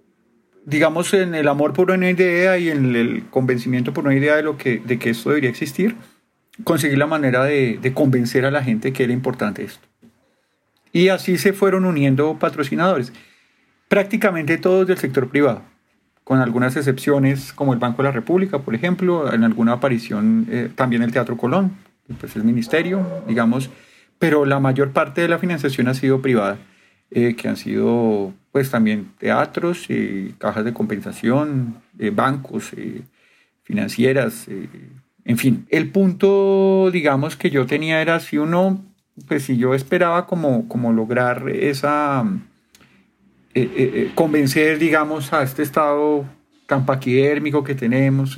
Digamos, 0.65 1.13
en 1.15 1.35
el 1.35 1.49
amor 1.49 1.73
por 1.73 1.91
una 1.91 2.09
idea 2.09 2.57
y 2.59 2.71
en 2.71 2.95
el 2.95 3.25
convencimiento 3.31 3.93
por 3.93 4.05
una 4.05 4.15
idea 4.15 4.37
de, 4.37 4.43
lo 4.43 4.57
que, 4.57 4.79
de 4.79 4.99
que 4.99 5.11
esto 5.11 5.31
debería 5.31 5.51
existir, 5.51 5.97
conseguir 6.65 6.99
la 6.99 7.07
manera 7.07 7.45
de, 7.45 7.93
convencer 7.95 8.45
a 8.45 8.51
la 8.51 8.63
gente 8.63 8.93
que 8.93 9.05
era 9.05 9.13
importante 9.13 9.65
esto. 9.65 9.87
Y 10.93 11.09
así 11.09 11.39
se 11.39 11.53
fueron 11.53 11.85
uniendo 11.85 12.39
patrocinadores, 12.39 13.13
prácticamente 13.89 14.59
todos 14.59 14.87
del 14.87 14.99
sector 14.99 15.29
privado, 15.29 15.63
con 16.25 16.39
algunas 16.39 16.77
excepciones 16.77 17.53
como 17.53 17.73
el 17.73 17.79
Banco 17.79 18.03
de 18.03 18.09
la 18.09 18.13
República, 18.13 18.59
por 18.59 18.75
ejemplo, 18.75 19.33
en 19.33 19.45
alguna 19.45 19.73
aparición 19.73 20.47
eh, 20.51 20.69
también 20.75 21.03
el 21.03 21.13
Teatro 21.13 21.37
Colón, 21.37 21.73
pues 22.21 22.37
el 22.37 22.45
ministerio, 22.45 23.25
digamos, 23.27 23.71
pero 24.19 24.45
la 24.45 24.61
mayor 24.61 24.93
parte 24.93 25.23
de 25.23 25.29
la 25.29 25.39
financiación 25.39 25.89
ha 25.89 25.95
sido 25.95 26.21
privada, 26.21 26.59
eh, 27.11 27.35
que 27.35 27.49
han 27.49 27.57
sido 27.57 28.35
pues 28.53 28.71
también 28.71 29.13
teatros, 29.19 29.87
eh, 29.89 30.35
cajas 30.39 30.65
de 30.65 30.73
compensación, 30.73 31.83
eh, 31.99 32.11
bancos, 32.11 32.73
financieras, 33.63 34.47
en 35.25 35.39
fin. 35.39 35.67
El 35.71 35.91
punto, 35.91 36.91
digamos, 36.93 37.37
que 37.37 37.51
yo 37.51 37.67
tenía 37.67 38.03
era 38.03 38.21
si 38.21 38.39
uno, 38.39 38.85
pues 39.27 39.45
si 39.45 39.57
yo 39.57 39.75
esperaba 39.75 40.27
como, 40.27 40.69
como 40.69 40.93
lograr 40.93 41.49
esa, 41.49 42.25
convencer, 44.15 44.79
digamos, 44.79 45.33
a 45.33 45.43
este 45.43 45.63
estado 45.63 46.27
tan 46.67 46.87
paquidérmico 46.87 47.65
que 47.65 47.75
tenemos, 47.75 48.37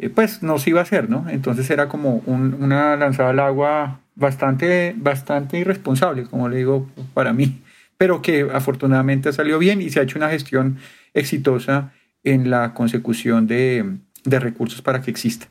eh, 0.00 0.08
pues 0.08 0.42
no 0.42 0.58
se 0.58 0.70
iba 0.70 0.80
a 0.80 0.82
hacer, 0.84 1.10
¿no? 1.10 1.28
Entonces 1.28 1.68
era 1.68 1.88
como 1.88 2.22
una 2.26 2.96
lanzada 2.96 3.30
al 3.30 3.40
agua 3.40 4.00
bastante, 4.14 4.94
bastante 4.96 5.58
irresponsable, 5.58 6.24
como 6.24 6.48
le 6.48 6.56
digo, 6.56 6.88
para 7.12 7.34
mí, 7.34 7.60
pero 8.00 8.22
que 8.22 8.48
afortunadamente 8.50 9.30
salió 9.30 9.58
bien 9.58 9.82
y 9.82 9.90
se 9.90 10.00
ha 10.00 10.04
hecho 10.04 10.16
una 10.16 10.30
gestión 10.30 10.78
exitosa 11.12 11.92
en 12.24 12.48
la 12.48 12.72
consecución 12.72 13.46
de, 13.46 13.98
de 14.24 14.40
recursos 14.40 14.80
para 14.80 15.02
que 15.02 15.10
exista. 15.10 15.50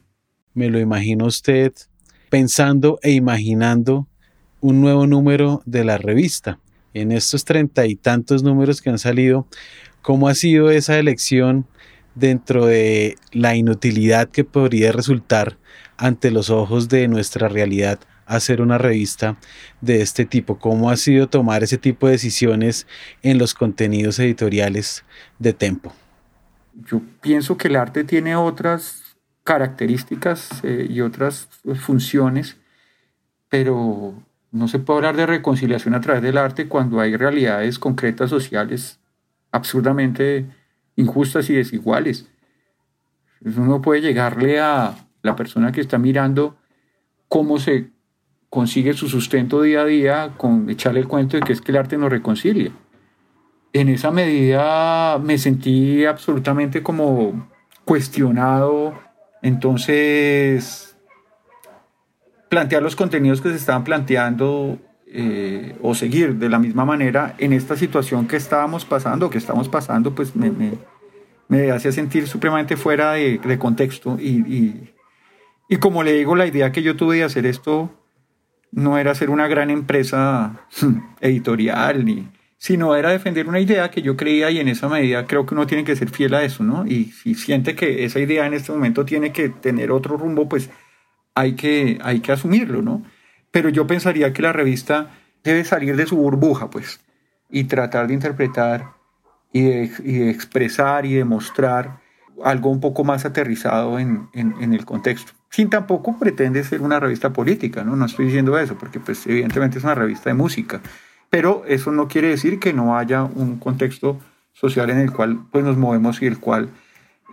Me 0.56 0.68
lo 0.68 0.79
imagino 0.79 1.27
usted 1.27 1.74
pensando 2.32 2.98
e 3.03 3.12
imaginando 3.12 4.08
un 4.62 4.82
nuevo 4.82 5.06
número 5.06 5.62
de 5.68 5.84
la 5.84 6.00
revista. 6.00 6.58
En 6.96 7.12
estos 7.12 7.46
treinta 7.46 7.86
y 7.86 7.96
tantos 7.96 8.41
números 8.41 8.82
que 8.82 8.89
han 8.89 8.98
salido, 8.98 9.48
¿cómo 10.01 10.27
ha 10.27 10.34
sido 10.34 10.72
esa 10.72 10.98
elección? 10.98 11.68
dentro 12.15 12.65
de 12.65 13.15
la 13.32 13.56
inutilidad 13.56 14.27
que 14.27 14.44
podría 14.44 14.91
resultar 14.91 15.58
ante 15.98 16.32
los 16.32 16.50
ojos 16.50 16.89
de 16.89 17.08
nuestra 17.08 17.48
realidad 17.48 18.00
hacer 18.30 18.62
una 18.62 18.78
revista 18.78 19.38
de 19.82 20.02
este 20.02 20.26
tipo? 20.26 20.60
¿Cómo 20.60 20.90
ha 20.90 20.98
sido 20.98 21.28
tomar 21.28 21.64
ese 21.64 21.78
tipo 21.78 22.08
de 22.08 22.14
decisiones 22.14 22.88
en 23.22 23.38
los 23.38 23.54
contenidos 23.54 24.20
editoriales 24.20 25.04
de 25.40 25.54
Tempo? 25.54 25.94
Yo 26.86 27.02
pienso 27.22 27.58
que 27.58 27.68
el 27.68 27.76
arte 27.76 28.04
tiene 28.04 28.36
otras 28.36 29.18
características 29.44 30.64
eh, 30.64 30.88
y 30.90 31.02
otras 31.02 31.50
funciones, 31.80 32.58
pero 33.50 34.14
no 34.52 34.68
se 34.68 34.80
puede 34.80 34.98
hablar 34.98 35.18
de 35.18 35.26
reconciliación 35.26 35.96
a 35.96 36.02
través 36.02 36.22
del 36.22 36.38
arte 36.38 36.68
cuando 36.68 37.00
hay 37.00 37.16
realidades 37.16 37.80
concretas 37.80 38.30
sociales 38.30 39.00
absurdamente 39.52 40.46
injustas 40.96 41.50
y 41.50 41.56
desiguales. 41.56 42.28
Eso 43.44 43.62
no 43.62 43.82
puede 43.82 44.02
llegarle 44.02 44.60
a 44.60 44.96
la 45.22 45.36
persona 45.36 45.72
que 45.72 45.82
está 45.82 45.98
mirando 45.98 46.58
cómo 47.28 47.60
se 47.60 47.90
consigue 48.50 48.94
su 48.94 49.08
sustento 49.08 49.62
día 49.62 49.82
a 49.82 49.86
día 49.86 50.34
con 50.38 50.70
echarle 50.70 51.01
el 51.01 51.08
cuento 51.08 51.38
de 51.38 51.44
que 51.44 51.53
es 51.53 51.62
que 51.62 51.72
el 51.72 51.77
arte 51.77 51.98
no 51.98 52.10
reconcilia. 52.10 52.72
En 53.74 53.89
esa 53.89 54.12
medida 54.12 55.20
me 55.20 55.38
sentí 55.38 56.06
absolutamente 56.06 56.82
como 56.82 57.50
cuestionado. 57.86 58.96
Entonces, 59.41 60.98
plantear 62.50 62.82
los 62.82 62.96
contenidos 62.96 63.41
que 63.41 63.50
se 63.50 63.56
estaban 63.56 63.84
planteando 63.84 64.79
eh, 65.06 65.75
o 65.82 65.94
seguir 65.94 66.36
de 66.36 66.50
la 66.50 66.60
misma 66.60 66.86
manera 66.86 67.36
en 67.38 67.53
esta 67.53 67.75
situación 67.75 68.27
que 68.27 68.38
estábamos 68.38 68.86
pasando, 68.86 69.29
que 69.29 69.38
estamos 69.38 69.70
pasando, 69.70 70.13
pues 70.15 70.36
me, 70.36 70.50
me, 70.50 70.74
me 71.48 71.72
hacía 71.72 71.91
sentir 71.91 72.27
supremamente 72.27 72.75
fuera 72.75 73.13
de, 73.13 73.38
de 73.38 73.60
contexto. 73.60 74.18
Y, 74.20 74.39
y, 74.51 74.94
y, 75.70 75.77
como 75.77 76.01
le 76.01 76.13
digo, 76.13 76.36
la 76.36 76.48
idea 76.48 76.72
que 76.72 76.82
yo 76.82 76.96
tuve 76.96 77.18
de 77.18 77.24
hacer 77.24 77.46
esto 77.46 77.91
no 78.72 78.98
era 78.98 79.16
ser 79.16 79.30
una 79.30 79.48
gran 79.48 79.70
empresa 79.70 80.68
editorial, 81.22 82.06
ni, 82.06 82.28
sino 82.58 82.96
era 82.96 83.10
defender 83.10 83.48
una 83.48 83.60
idea 83.60 83.90
que 83.92 84.02
yo 84.02 84.18
creía 84.18 84.52
y 84.52 84.60
en 84.60 84.68
esa 84.68 84.90
medida 84.90 85.26
creo 85.26 85.46
que 85.46 85.56
uno 85.56 85.68
tiene 85.68 85.84
que 85.84 85.96
ser 85.96 86.10
fiel 86.10 86.34
a 86.34 86.44
eso, 86.44 86.64
¿no? 86.64 86.86
Y 86.86 87.06
si 87.06 87.36
siente 87.36 87.76
que 87.76 88.06
esa 88.06 88.20
idea 88.20 88.46
en 88.46 88.54
este 88.54 88.72
momento 88.72 89.06
tiene 89.06 89.32
que 89.32 89.50
tener 89.50 89.92
otro 89.92 90.18
rumbo, 90.18 90.50
pues 90.50 90.70
hay 91.36 91.54
que, 91.54 92.00
hay 92.04 92.20
que 92.20 92.32
asumirlo, 92.32 92.82
¿no? 92.82 93.04
pero 93.52 93.70
yo 93.70 93.88
pensaría 93.88 94.34
que 94.34 94.42
la 94.42 94.54
revista 94.54 95.12
debe 95.44 95.64
salir 95.64 95.96
de 95.96 96.06
su 96.06 96.18
burbuja, 96.18 96.70
pues, 96.70 97.00
y 97.50 97.66
tratar 97.66 98.08
de 98.08 98.14
interpretar 98.14 98.94
y 99.52 99.64
de, 99.64 100.30
expresar 100.30 101.06
y 101.06 101.16
de 101.16 101.26
mostrar 101.26 102.02
algo 102.43 102.69
un 102.69 102.79
poco 102.79 103.03
más 103.03 103.25
aterrizado 103.25 104.00
en, 104.00 104.29
el 104.34 104.86
contexto. 104.86 105.34
Sin 105.50 105.69
tampoco 105.69 106.17
pretende 106.19 106.63
ser 106.63 106.81
una 106.81 107.00
revista 107.00 107.34
política, 107.34 107.84
¿no? 107.84 107.96
No 107.96 108.05
estoy 108.05 108.25
diciendo 108.27 108.58
eso, 108.58 108.77
porque 108.77 109.00
pues 109.00 109.25
evidentemente 109.27 109.79
es 109.79 109.84
una 109.84 109.96
revista 109.96 110.29
de 110.29 110.36
música, 110.36 110.81
pero 111.29 111.63
eso 111.67 111.91
no 111.91 112.08
quiere 112.08 112.29
decir 112.29 112.60
que 112.60 112.74
no 112.74 112.98
haya 112.98 113.24
un 113.24 113.58
contexto 113.58 114.19
social 114.53 114.89
en 114.89 115.00
el 115.00 115.12
cual 115.12 115.39
pues 115.51 115.63
nos 115.63 115.77
movemos 115.77 116.22
y 116.22 116.27
el 116.27 116.39
cual 116.39 116.69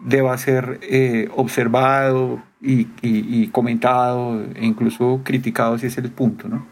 deba 0.05 0.37
ser 0.39 0.79
eh, 0.83 1.29
observado 1.35 2.43
y, 2.61 3.49
comentado 3.49 4.43
e 4.55 4.65
incluso 4.65 5.21
criticado 5.25 5.79
si 5.79 5.87
es 5.87 5.99
el 5.99 6.11
punto, 6.11 6.49
¿no? 6.49 6.67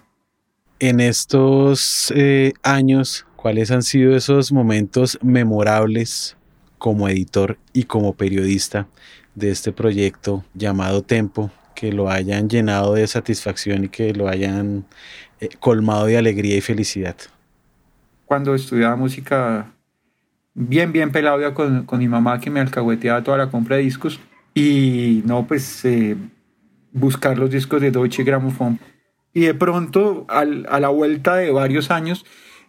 En 0.80 1.00
estos 1.00 2.12
eh, 2.16 2.52
años, 2.62 3.26
¿cuáles 3.36 3.70
han 3.70 3.82
sido 3.82 4.16
esos 4.16 4.52
momentos 4.52 5.18
memorables 5.22 6.36
como 6.78 7.08
editor 7.08 7.58
y 7.72 7.84
como 7.84 8.14
periodista 8.14 8.86
de 9.34 9.50
este 9.50 9.72
proyecto 9.72 10.44
llamado 10.54 11.02
Tempo, 11.02 11.50
que 11.74 11.92
lo 11.92 12.10
hayan 12.10 12.48
llenado 12.48 12.94
de 12.94 13.06
satisfacción 13.06 13.84
y 13.84 13.88
que 13.88 14.12
lo 14.12 14.28
hayan 14.28 14.84
eh, 15.40 15.48
colmado 15.60 16.06
de 16.06 16.16
alegría 16.16 16.56
y 16.56 16.60
felicidad? 16.60 17.16
Cuando 18.24 18.54
estudiaba 18.54 18.96
música, 18.96 19.72
bien, 20.54 20.92
bien 20.92 21.12
pelado 21.12 21.52
con, 21.54 21.84
con 21.84 21.98
mi 21.98 22.08
mamá 22.08 22.40
que 22.40 22.50
me 22.50 22.60
alcahueteaba 22.60 23.22
toda 23.22 23.38
la 23.38 23.50
compra 23.50 23.76
de 23.76 23.82
discos 23.82 24.20
y 24.54 25.22
no, 25.26 25.46
pues 25.46 25.84
eh, 25.84 26.16
buscar 26.92 27.36
los 27.36 27.50
discos 27.50 27.80
de 27.80 27.90
Deutsche 27.90 28.22
Grammophon. 28.22 28.78
Y 29.32 29.40
de 29.40 29.54
pronto, 29.54 30.24
al, 30.28 30.66
a 30.70 30.78
la 30.78 30.88
vuelta 30.88 31.34
de 31.34 31.50
varios 31.50 31.90
años, 31.90 32.24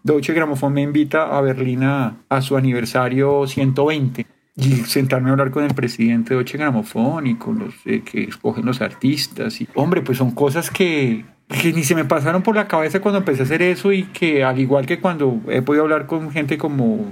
Deutsche 0.05 0.33
Grammophon 0.33 0.71
me 0.71 0.83
invita 0.83 1.35
a 1.35 1.41
Berlín 1.41 1.81
a, 1.83 2.15
su 2.39 2.55
aniversario 2.55 3.47
120 3.47 4.27
y 4.55 4.61
sentarme 4.83 5.29
a 5.29 5.31
hablar 5.31 5.49
con 5.49 5.63
el 5.63 5.73
presidente 5.73 6.29
de 6.29 6.35
Deutsche 6.35 6.59
Grammophon 6.59 7.25
y 7.25 7.35
con 7.37 7.57
los 7.57 7.73
eh, 7.85 8.03
que 8.05 8.25
escogen 8.25 8.67
los 8.67 8.81
artistas. 8.81 9.59
Y, 9.61 9.67
hombre, 9.73 10.03
pues 10.03 10.19
son 10.19 10.29
cosas 10.29 10.69
que, 10.69 11.25
que 11.47 11.73
ni 11.73 11.83
se 11.83 11.95
me 11.95 12.05
pasaron 12.05 12.43
por 12.43 12.55
la 12.55 12.67
cabeza 12.67 12.99
cuando 13.01 13.17
empecé 13.17 13.41
a 13.41 13.45
hacer 13.45 13.63
eso 13.63 13.91
y 13.91 14.03
que 14.03 14.43
al 14.43 14.59
igual 14.59 14.85
que 14.85 14.99
cuando 14.99 15.41
he 15.49 15.63
podido 15.63 15.85
hablar 15.85 16.05
con 16.05 16.29
gente 16.29 16.59
como 16.59 17.11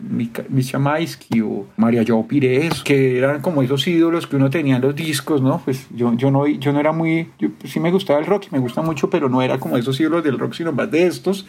Misha 0.49 0.77
Maisky 0.77 1.41
o 1.41 1.65
María 1.77 2.03
Jo 2.07 2.27
Pires, 2.27 2.83
que 2.83 3.17
eran 3.17 3.41
como 3.41 3.63
esos 3.63 3.87
ídolos 3.87 4.27
que 4.27 4.35
uno 4.35 4.51
tenía 4.51 4.75
en 4.75 4.83
los 4.83 4.95
discos, 4.95 5.41
¿no? 5.41 5.63
Pues 5.65 5.87
yo, 5.95 6.13
yo, 6.15 6.29
no, 6.29 6.45
yo 6.45 6.71
no 6.71 6.79
era 6.79 6.91
muy, 6.91 7.31
yo, 7.39 7.49
pues 7.59 7.73
sí 7.73 7.79
me 7.79 7.89
gustaba 7.89 8.19
el 8.19 8.27
rock 8.27 8.51
me 8.51 8.59
gusta 8.59 8.83
mucho, 8.83 9.09
pero 9.09 9.29
no 9.29 9.41
era 9.41 9.57
como 9.57 9.77
esos 9.77 9.99
ídolos 9.99 10.23
del 10.23 10.37
rock, 10.37 10.53
sino 10.53 10.71
más 10.71 10.91
de 10.91 11.07
estos. 11.07 11.47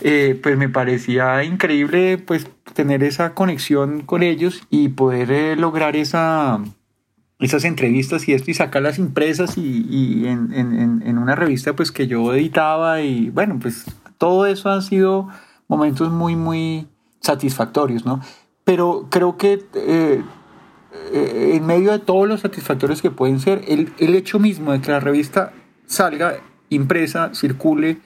Eh, 0.00 0.38
pues 0.42 0.56
me 0.56 0.68
parecía 0.68 1.44
increíble 1.44 2.18
pues 2.18 2.46
tener 2.74 3.02
esa 3.02 3.34
conexión 3.34 4.02
con 4.02 4.22
ellos 4.22 4.62
y 4.70 4.88
poder 4.88 5.30
eh, 5.30 5.56
lograr 5.56 5.96
esa 5.96 6.60
esas 7.38 7.64
entrevistas 7.64 8.28
y 8.28 8.34
esto 8.34 8.52
y 8.52 8.54
sacarlas 8.54 8.98
impresas 8.98 9.58
y, 9.58 10.26
en, 10.26 11.18
una 11.18 11.34
revista 11.34 11.74
pues 11.74 11.90
que 11.90 12.06
yo 12.06 12.32
editaba 12.34 13.00
y 13.00 13.30
bueno 13.30 13.58
pues 13.60 13.84
todo 14.18 14.46
eso 14.46 14.70
han 14.70 14.82
sido 14.82 15.28
momentos 15.66 16.10
muy 16.10 16.36
muy 16.36 16.86
satisfactorios 17.20 18.06
no 18.06 18.20
pero 18.64 19.08
creo 19.10 19.36
que 19.36 19.64
eh, 19.74 20.22
en 21.12 21.66
medio 21.66 21.90
de 21.90 21.98
todos 21.98 22.28
los 22.28 22.40
satisfactorios 22.40 23.02
que 23.02 23.10
pueden 23.10 23.40
ser 23.40 23.64
el, 23.66 23.92
el 23.98 24.14
hecho 24.14 24.38
mismo 24.38 24.72
de 24.72 24.80
que 24.80 24.92
la 24.92 25.00
revista 25.00 25.52
salga 25.86 26.36
impresa 26.68 27.34
circule 27.34 27.98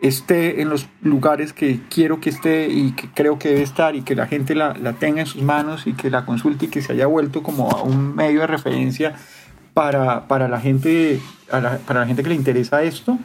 esté 0.00 0.62
en 0.62 0.68
los 0.68 0.88
lugares 1.02 1.52
que 1.52 1.80
quiero 1.90 2.20
que 2.20 2.30
esté 2.30 2.68
y 2.68 2.92
que 2.92 3.08
creo 3.10 3.38
que 3.38 3.48
debe 3.48 3.62
estar 3.62 3.96
y 3.96 4.02
que 4.02 4.14
la 4.14 4.26
gente 4.26 4.54
la, 4.54 4.74
la, 4.74 4.92
tenga 4.92 5.20
en 5.20 5.26
sus 5.26 5.42
manos 5.42 5.86
y 5.86 5.94
que 5.94 6.10
la 6.10 6.24
consulte 6.24 6.66
y 6.66 6.68
que 6.68 6.82
se 6.82 6.92
haya 6.92 7.06
vuelto 7.06 7.42
como 7.42 7.68
un 7.82 8.14
medio 8.14 8.40
de 8.40 8.46
referencia 8.46 9.14
para, 9.74 10.28
para, 10.28 10.48
la, 10.48 10.60
gente, 10.60 11.20
la, 11.50 11.78
para 11.78 12.00
la 12.00 12.06
gente 12.06 12.22
que 12.22 12.28
le 12.28 12.34
interesa 12.34 12.82
esto, 12.82 13.18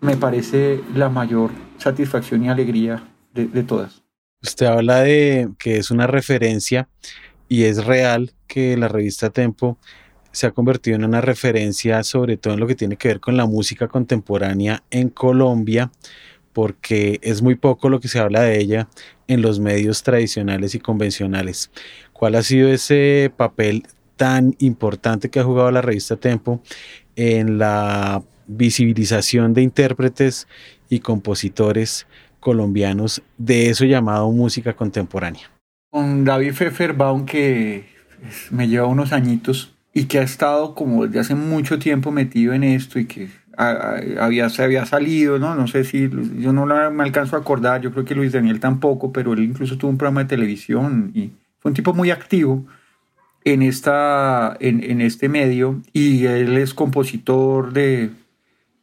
me 0.00 0.16
parece 0.16 0.80
la 0.94 1.08
mayor 1.08 1.50
satisfacción 1.78 2.44
y 2.44 2.48
alegría 2.48 3.04
de, 3.32 3.46
de 3.46 3.62
todas. 3.62 4.02
Usted 4.42 4.66
habla 4.66 5.00
de 5.00 5.48
que 5.58 5.78
es 5.78 5.90
una 5.90 6.06
referencia 6.06 6.88
y 7.48 7.64
es 7.64 7.84
real 7.84 8.32
que 8.46 8.76
la 8.76 8.88
revista 8.88 9.30
Tempo 9.30 9.78
se 10.36 10.46
ha 10.46 10.50
convertido 10.50 10.96
en 10.96 11.04
una 11.06 11.22
referencia 11.22 12.02
sobre 12.02 12.36
todo 12.36 12.52
en 12.52 12.60
lo 12.60 12.66
que 12.66 12.74
tiene 12.74 12.96
que 12.96 13.08
ver 13.08 13.20
con 13.20 13.38
la 13.38 13.46
música 13.46 13.88
contemporánea 13.88 14.82
en 14.90 15.08
Colombia, 15.08 15.90
porque 16.52 17.18
es 17.22 17.40
muy 17.40 17.54
poco 17.54 17.88
lo 17.88 18.00
que 18.00 18.08
se 18.08 18.18
habla 18.18 18.42
de 18.42 18.60
ella 18.60 18.86
en 19.28 19.40
los 19.40 19.60
medios 19.60 20.02
tradicionales 20.02 20.74
y 20.74 20.78
convencionales. 20.78 21.70
¿Cuál 22.12 22.34
ha 22.34 22.42
sido 22.42 22.68
ese 22.68 23.32
papel 23.34 23.84
tan 24.16 24.54
importante 24.58 25.30
que 25.30 25.40
ha 25.40 25.44
jugado 25.44 25.70
la 25.70 25.80
revista 25.80 26.16
Tempo 26.16 26.60
en 27.16 27.56
la 27.56 28.22
visibilización 28.46 29.54
de 29.54 29.62
intérpretes 29.62 30.48
y 30.90 31.00
compositores 31.00 32.06
colombianos 32.40 33.22
de 33.38 33.70
eso 33.70 33.86
llamado 33.86 34.30
música 34.32 34.76
contemporánea? 34.76 35.50
Con 35.90 36.26
David 36.26 36.52
Pfefferbaum, 36.52 37.24
que 37.24 37.86
me 38.50 38.68
lleva 38.68 38.86
unos 38.86 39.12
añitos, 39.14 39.75
y 39.96 40.04
que 40.04 40.18
ha 40.18 40.22
estado 40.22 40.74
como 40.74 41.06
desde 41.06 41.20
hace 41.20 41.34
mucho 41.34 41.78
tiempo 41.78 42.12
metido 42.12 42.52
en 42.52 42.64
esto 42.64 42.98
y 42.98 43.06
que 43.06 43.30
había, 43.56 44.50
se 44.50 44.62
había 44.62 44.84
salido, 44.84 45.38
¿no? 45.38 45.54
No 45.54 45.68
sé 45.68 45.84
si, 45.84 46.10
yo 46.38 46.52
no 46.52 46.66
me 46.90 47.02
alcanzo 47.02 47.34
a 47.34 47.38
acordar, 47.38 47.80
yo 47.80 47.90
creo 47.92 48.04
que 48.04 48.14
Luis 48.14 48.32
Daniel 48.32 48.60
tampoco, 48.60 49.10
pero 49.10 49.32
él 49.32 49.38
incluso 49.44 49.78
tuvo 49.78 49.90
un 49.90 49.96
programa 49.96 50.24
de 50.24 50.28
televisión 50.28 51.12
y 51.14 51.32
fue 51.60 51.70
un 51.70 51.74
tipo 51.74 51.94
muy 51.94 52.10
activo 52.10 52.66
en, 53.42 53.62
esta, 53.62 54.54
en, 54.60 54.84
en 54.84 55.00
este 55.00 55.30
medio 55.30 55.80
y 55.94 56.26
él 56.26 56.58
es 56.58 56.74
compositor 56.74 57.72
de, 57.72 58.10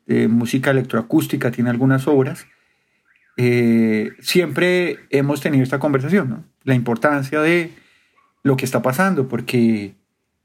de 0.07 0.27
música 0.27 0.71
electroacústica, 0.71 1.51
tiene 1.51 1.69
algunas 1.69 2.07
obras. 2.07 2.47
Eh, 3.37 4.13
siempre 4.19 4.97
hemos 5.11 5.41
tenido 5.41 5.63
esta 5.63 5.77
conversación, 5.77 6.27
¿no? 6.31 6.43
La 6.63 6.73
importancia 6.73 7.39
de 7.39 7.69
lo 8.41 8.57
que 8.57 8.65
está 8.65 8.81
pasando, 8.81 9.27
porque 9.27 9.93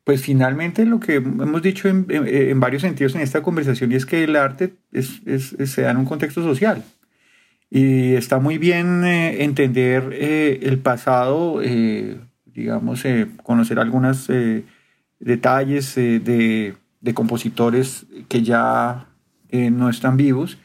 pues 0.08 0.22
finalmente 0.22 0.86
lo 0.86 1.00
que 1.00 1.16
hemos 1.16 1.60
dicho 1.60 1.86
en, 1.86 2.60
varios 2.60 2.80
sentidos 2.80 3.14
en 3.14 3.20
esta 3.20 3.42
conversación 3.42 3.92
es 3.92 4.06
que 4.06 4.24
el 4.24 4.36
arte 4.36 4.72
es, 4.90 5.20
se 5.66 5.82
da 5.82 5.90
en 5.90 5.98
un 5.98 6.06
contexto 6.06 6.42
social. 6.42 6.82
Y 7.68 8.14
está 8.14 8.38
muy 8.38 8.56
bien 8.56 9.04
eh, 9.04 9.44
entender 9.44 10.08
eh, 10.14 10.60
el 10.62 10.78
pasado, 10.78 11.60
eh, 11.62 12.16
digamos, 12.46 13.04
conocer 13.42 13.78
algunos 13.78 14.30
detalles 15.20 15.94
de, 15.94 16.74
de, 17.02 17.12
compositores 17.12 18.06
que 18.28 18.42
ya 18.42 19.08
no 19.52 19.90
están 19.90 20.16
vivos, 20.16 20.56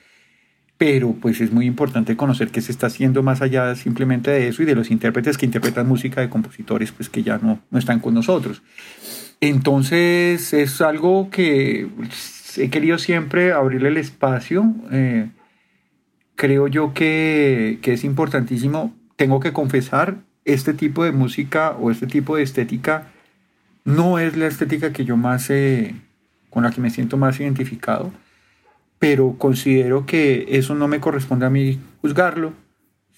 pero 0.77 1.17
pues 1.21 1.41
es 1.41 1.51
muy 1.51 1.65
importante 1.65 2.15
conocer 2.15 2.47
qué 2.47 2.61
se 2.61 2.71
está 2.71 2.87
haciendo 2.87 3.23
más 3.23 3.41
allá 3.41 3.75
simplemente 3.75 4.31
de 4.31 4.47
eso 4.47 4.63
y 4.63 4.65
de 4.65 4.75
los 4.75 4.89
intérpretes 4.89 5.37
que 5.37 5.45
interpretan 5.45 5.85
música 5.85 6.21
de 6.21 6.29
compositores 6.29 6.93
pues 6.93 7.09
que 7.09 7.23
ya 7.23 7.39
no, 7.39 7.59
no 7.71 7.77
están 7.77 7.99
con 7.99 8.13
nosotros. 8.13 8.61
Entonces 9.45 10.53
es 10.53 10.79
algo 10.79 11.29
que 11.29 11.89
he 12.55 12.69
querido 12.69 12.97
siempre 12.97 13.51
abrirle 13.51 13.89
el 13.89 13.97
espacio. 13.97 14.73
Eh, 14.89 15.31
creo 16.35 16.69
yo 16.69 16.93
que, 16.93 17.77
que, 17.81 17.91
es 17.91 18.05
importantísimo. 18.05 18.95
Tengo 19.17 19.41
que 19.41 19.51
confesar, 19.51 20.15
este 20.45 20.73
tipo 20.73 21.03
de 21.03 21.11
música 21.11 21.71
o 21.71 21.91
este 21.91 22.07
tipo 22.07 22.37
de 22.37 22.43
estética 22.43 23.11
no 23.83 24.17
es 24.17 24.37
la 24.37 24.47
estética 24.47 24.93
que 24.93 25.03
yo 25.03 25.17
más, 25.17 25.49
eh, 25.49 25.93
con 26.49 26.63
la 26.63 26.71
que 26.71 26.79
me 26.79 26.89
siento 26.89 27.17
más 27.17 27.37
identificado, 27.41 28.13
pero 28.97 29.35
considero 29.37 30.05
que 30.05 30.45
eso 30.51 30.73
no 30.73 30.87
me 30.87 31.01
corresponde 31.01 31.47
a 31.47 31.49
mí 31.49 31.81
juzgarlo, 32.01 32.53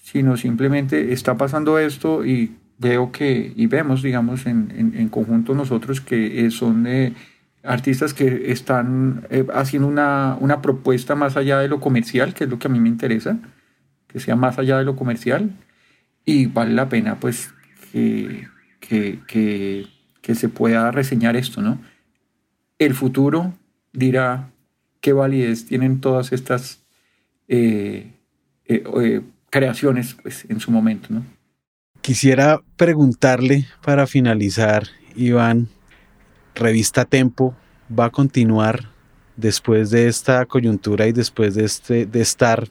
sino 0.02 0.36
simplemente 0.36 1.12
está 1.12 1.36
pasando 1.36 1.78
esto 1.78 2.26
y 2.26 2.56
veo 2.78 3.12
que, 3.12 3.52
y 3.54 3.66
vemos, 3.66 4.02
digamos, 4.02 4.46
en, 4.46 4.92
en, 4.94 5.08
conjunto 5.08 5.54
nosotros 5.54 6.00
que 6.00 6.50
son 6.50 6.86
eh, 6.86 7.14
artistas 7.62 8.14
que 8.14 8.52
están 8.52 9.26
eh, 9.30 9.46
haciendo 9.54 9.88
una, 9.88 10.36
una, 10.40 10.62
propuesta 10.62 11.14
más 11.14 11.36
allá 11.36 11.58
de 11.58 11.68
lo 11.68 11.80
comercial, 11.80 12.34
que 12.34 12.44
es 12.44 12.50
lo 12.50 12.58
que 12.58 12.68
a 12.68 12.70
mí 12.70 12.80
me 12.80 12.88
interesa, 12.88 13.38
que 14.06 14.20
sea 14.20 14.36
más 14.36 14.58
allá 14.58 14.78
de 14.78 14.84
lo 14.84 14.96
comercial, 14.96 15.50
y 16.24 16.46
vale 16.46 16.74
la 16.74 16.88
pena, 16.88 17.18
pues, 17.18 17.54
que, 17.92 18.48
que, 18.80 19.20
que, 19.26 19.86
que 20.20 20.34
se 20.34 20.48
pueda 20.48 20.90
reseñar 20.90 21.36
esto, 21.36 21.62
¿no? 21.62 21.80
El 22.78 22.94
futuro 22.94 23.54
dirá 23.92 24.50
qué 25.00 25.14
validez 25.14 25.64
tienen 25.64 26.00
todas 26.00 26.32
estas 26.32 26.84
eh, 27.48 28.12
creaciones 29.50 30.14
pues, 30.22 30.44
en 30.50 30.60
su 30.60 30.70
momento, 30.70 31.08
¿no? 31.10 31.35
Quisiera 32.06 32.62
preguntarle 32.76 33.66
para 33.84 34.06
finalizar, 34.06 34.84
Iván, 35.16 35.66
Revista 36.54 37.04
Tempo 37.04 37.56
va 37.90 38.04
a 38.04 38.10
continuar 38.10 38.90
después 39.34 39.90
de 39.90 40.06
esta 40.06 40.46
coyuntura 40.46 41.08
y 41.08 41.12
después 41.12 41.56
de, 41.56 41.64
este, 41.64 42.06
de 42.06 42.20
estar 42.20 42.68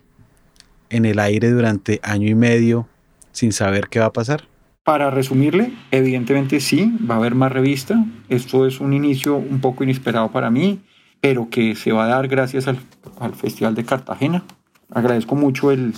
en 0.89 1.03
el 1.03 1.19
aire 1.19 1.51
durante 1.51 1.99
año 2.01 2.29
y 2.29 2.33
medio 2.33 2.87
sin 3.33 3.51
saber 3.51 3.89
qué 3.89 3.99
va 3.99 4.05
a 4.05 4.13
pasar? 4.13 4.45
Para 4.85 5.11
resumirle, 5.11 5.73
evidentemente 5.91 6.61
sí, 6.61 6.97
va 7.05 7.15
a 7.15 7.17
haber 7.17 7.35
más 7.35 7.51
revista. 7.51 8.05
Esto 8.29 8.65
es 8.65 8.79
un 8.79 8.93
inicio 8.93 9.35
un 9.35 9.59
poco 9.59 9.83
inesperado 9.83 10.31
para 10.31 10.49
mí, 10.49 10.79
pero 11.19 11.49
que 11.49 11.75
se 11.75 11.91
va 11.91 12.05
a 12.05 12.07
dar 12.07 12.29
gracias 12.29 12.69
al, 12.69 12.79
al 13.19 13.35
Festival 13.35 13.75
de 13.75 13.83
Cartagena. 13.83 14.45
Agradezco 14.91 15.35
mucho 15.35 15.71
el, 15.71 15.93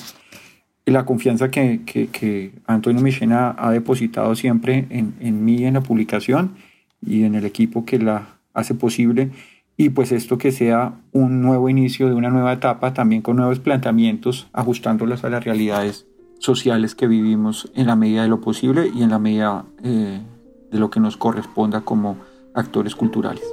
la 0.92 1.06
confianza 1.06 1.52
que, 1.52 1.82
que, 1.84 2.52
Antonio 2.66 3.02
Michena 3.02 3.56
ha 3.58 3.72
depositado 3.72 4.36
siempre 4.36 4.88
en, 4.90 5.16
en 5.20 5.44
mí, 5.44 5.66
en 5.66 5.74
la 5.74 5.82
publicación 5.82 6.56
y 7.06 7.24
en 7.24 7.36
el 7.36 7.46
equipo 7.46 7.86
que 7.86 8.00
la 8.00 8.38
hace 8.54 8.74
posible. 8.74 9.32
y 9.76 9.90
pues 9.90 10.12
esto 10.12 10.38
que 10.40 10.52
sea 10.52 11.00
un 11.12 11.42
nuevo 11.42 11.70
inicio 11.70 12.08
de 12.08 12.16
una 12.16 12.30
nueva 12.30 12.54
etapa, 12.54 12.94
también 12.94 13.22
con 13.22 13.36
nuevos 13.36 13.60
planteamientos, 13.60 14.48
ajustándolas 14.54 15.24
a 15.24 15.30
las 15.30 15.44
realidades 15.44 16.08
sociales 16.40 16.96
que 16.96 17.08
vivimos 17.08 17.72
en 17.76 17.88
la 17.88 17.96
medida 17.96 18.24
de 18.24 18.28
lo 18.28 18.42
posible 18.42 18.90
y 18.94 19.04
en 19.04 19.10
la 19.10 19.20
medida 19.20 19.66
eh, 19.84 20.20
de 20.72 20.80
lo 20.80 20.90
que 20.90 21.00
nos 21.00 21.18
corresponda 21.18 21.82
como 21.82 22.18
actores 22.54 22.96
culturales. 22.96 23.44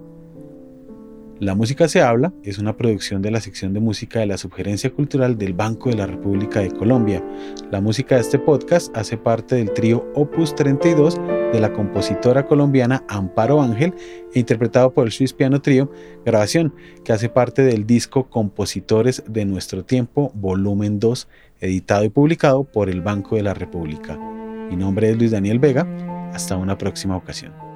La 1.39 1.55
música 1.55 1.87
se 1.87 2.01
habla 2.01 2.33
es 2.43 2.59
una 2.59 2.77
producción 2.77 3.23
de 3.23 3.31
la 3.31 3.41
sección 3.41 3.73
de 3.73 3.79
música 3.79 4.19
de 4.19 4.27
la 4.27 4.37
Subgerencia 4.37 4.91
Cultural 4.91 5.35
del 5.37 5.53
Banco 5.53 5.89
de 5.89 5.95
la 5.95 6.05
República 6.05 6.59
de 6.59 6.69
Colombia. 6.71 7.23
La 7.71 7.81
música 7.81 8.13
de 8.15 8.21
este 8.21 8.37
podcast 8.37 8.95
hace 8.95 9.17
parte 9.17 9.55
del 9.55 9.71
trío 9.71 10.05
Opus 10.13 10.53
32 10.55 11.19
de 11.51 11.59
la 11.59 11.73
compositora 11.73 12.45
colombiana 12.45 13.03
Amparo 13.07 13.61
Ángel 13.61 13.93
e 14.33 14.39
interpretado 14.39 14.91
por 14.93 15.05
el 15.05 15.11
Swiss 15.11 15.33
Piano 15.33 15.61
Trio, 15.61 15.91
grabación 16.25 16.73
que 17.03 17.13
hace 17.13 17.29
parte 17.29 17.61
del 17.63 17.85
disco 17.85 18.29
Compositores 18.29 19.23
de 19.27 19.45
Nuestro 19.45 19.83
Tiempo, 19.85 20.31
volumen 20.33 20.99
2, 20.99 21.27
editado 21.61 22.03
y 22.03 22.09
publicado 22.09 22.63
por 22.63 22.89
el 22.89 23.01
Banco 23.01 23.35
de 23.35 23.43
la 23.43 23.53
República. 23.53 24.17
Mi 24.69 24.75
nombre 24.75 25.09
es 25.09 25.17
Luis 25.17 25.31
Daniel 25.31 25.59
Vega. 25.59 25.87
Hasta 26.33 26.57
una 26.57 26.77
próxima 26.77 27.15
ocasión. 27.15 27.66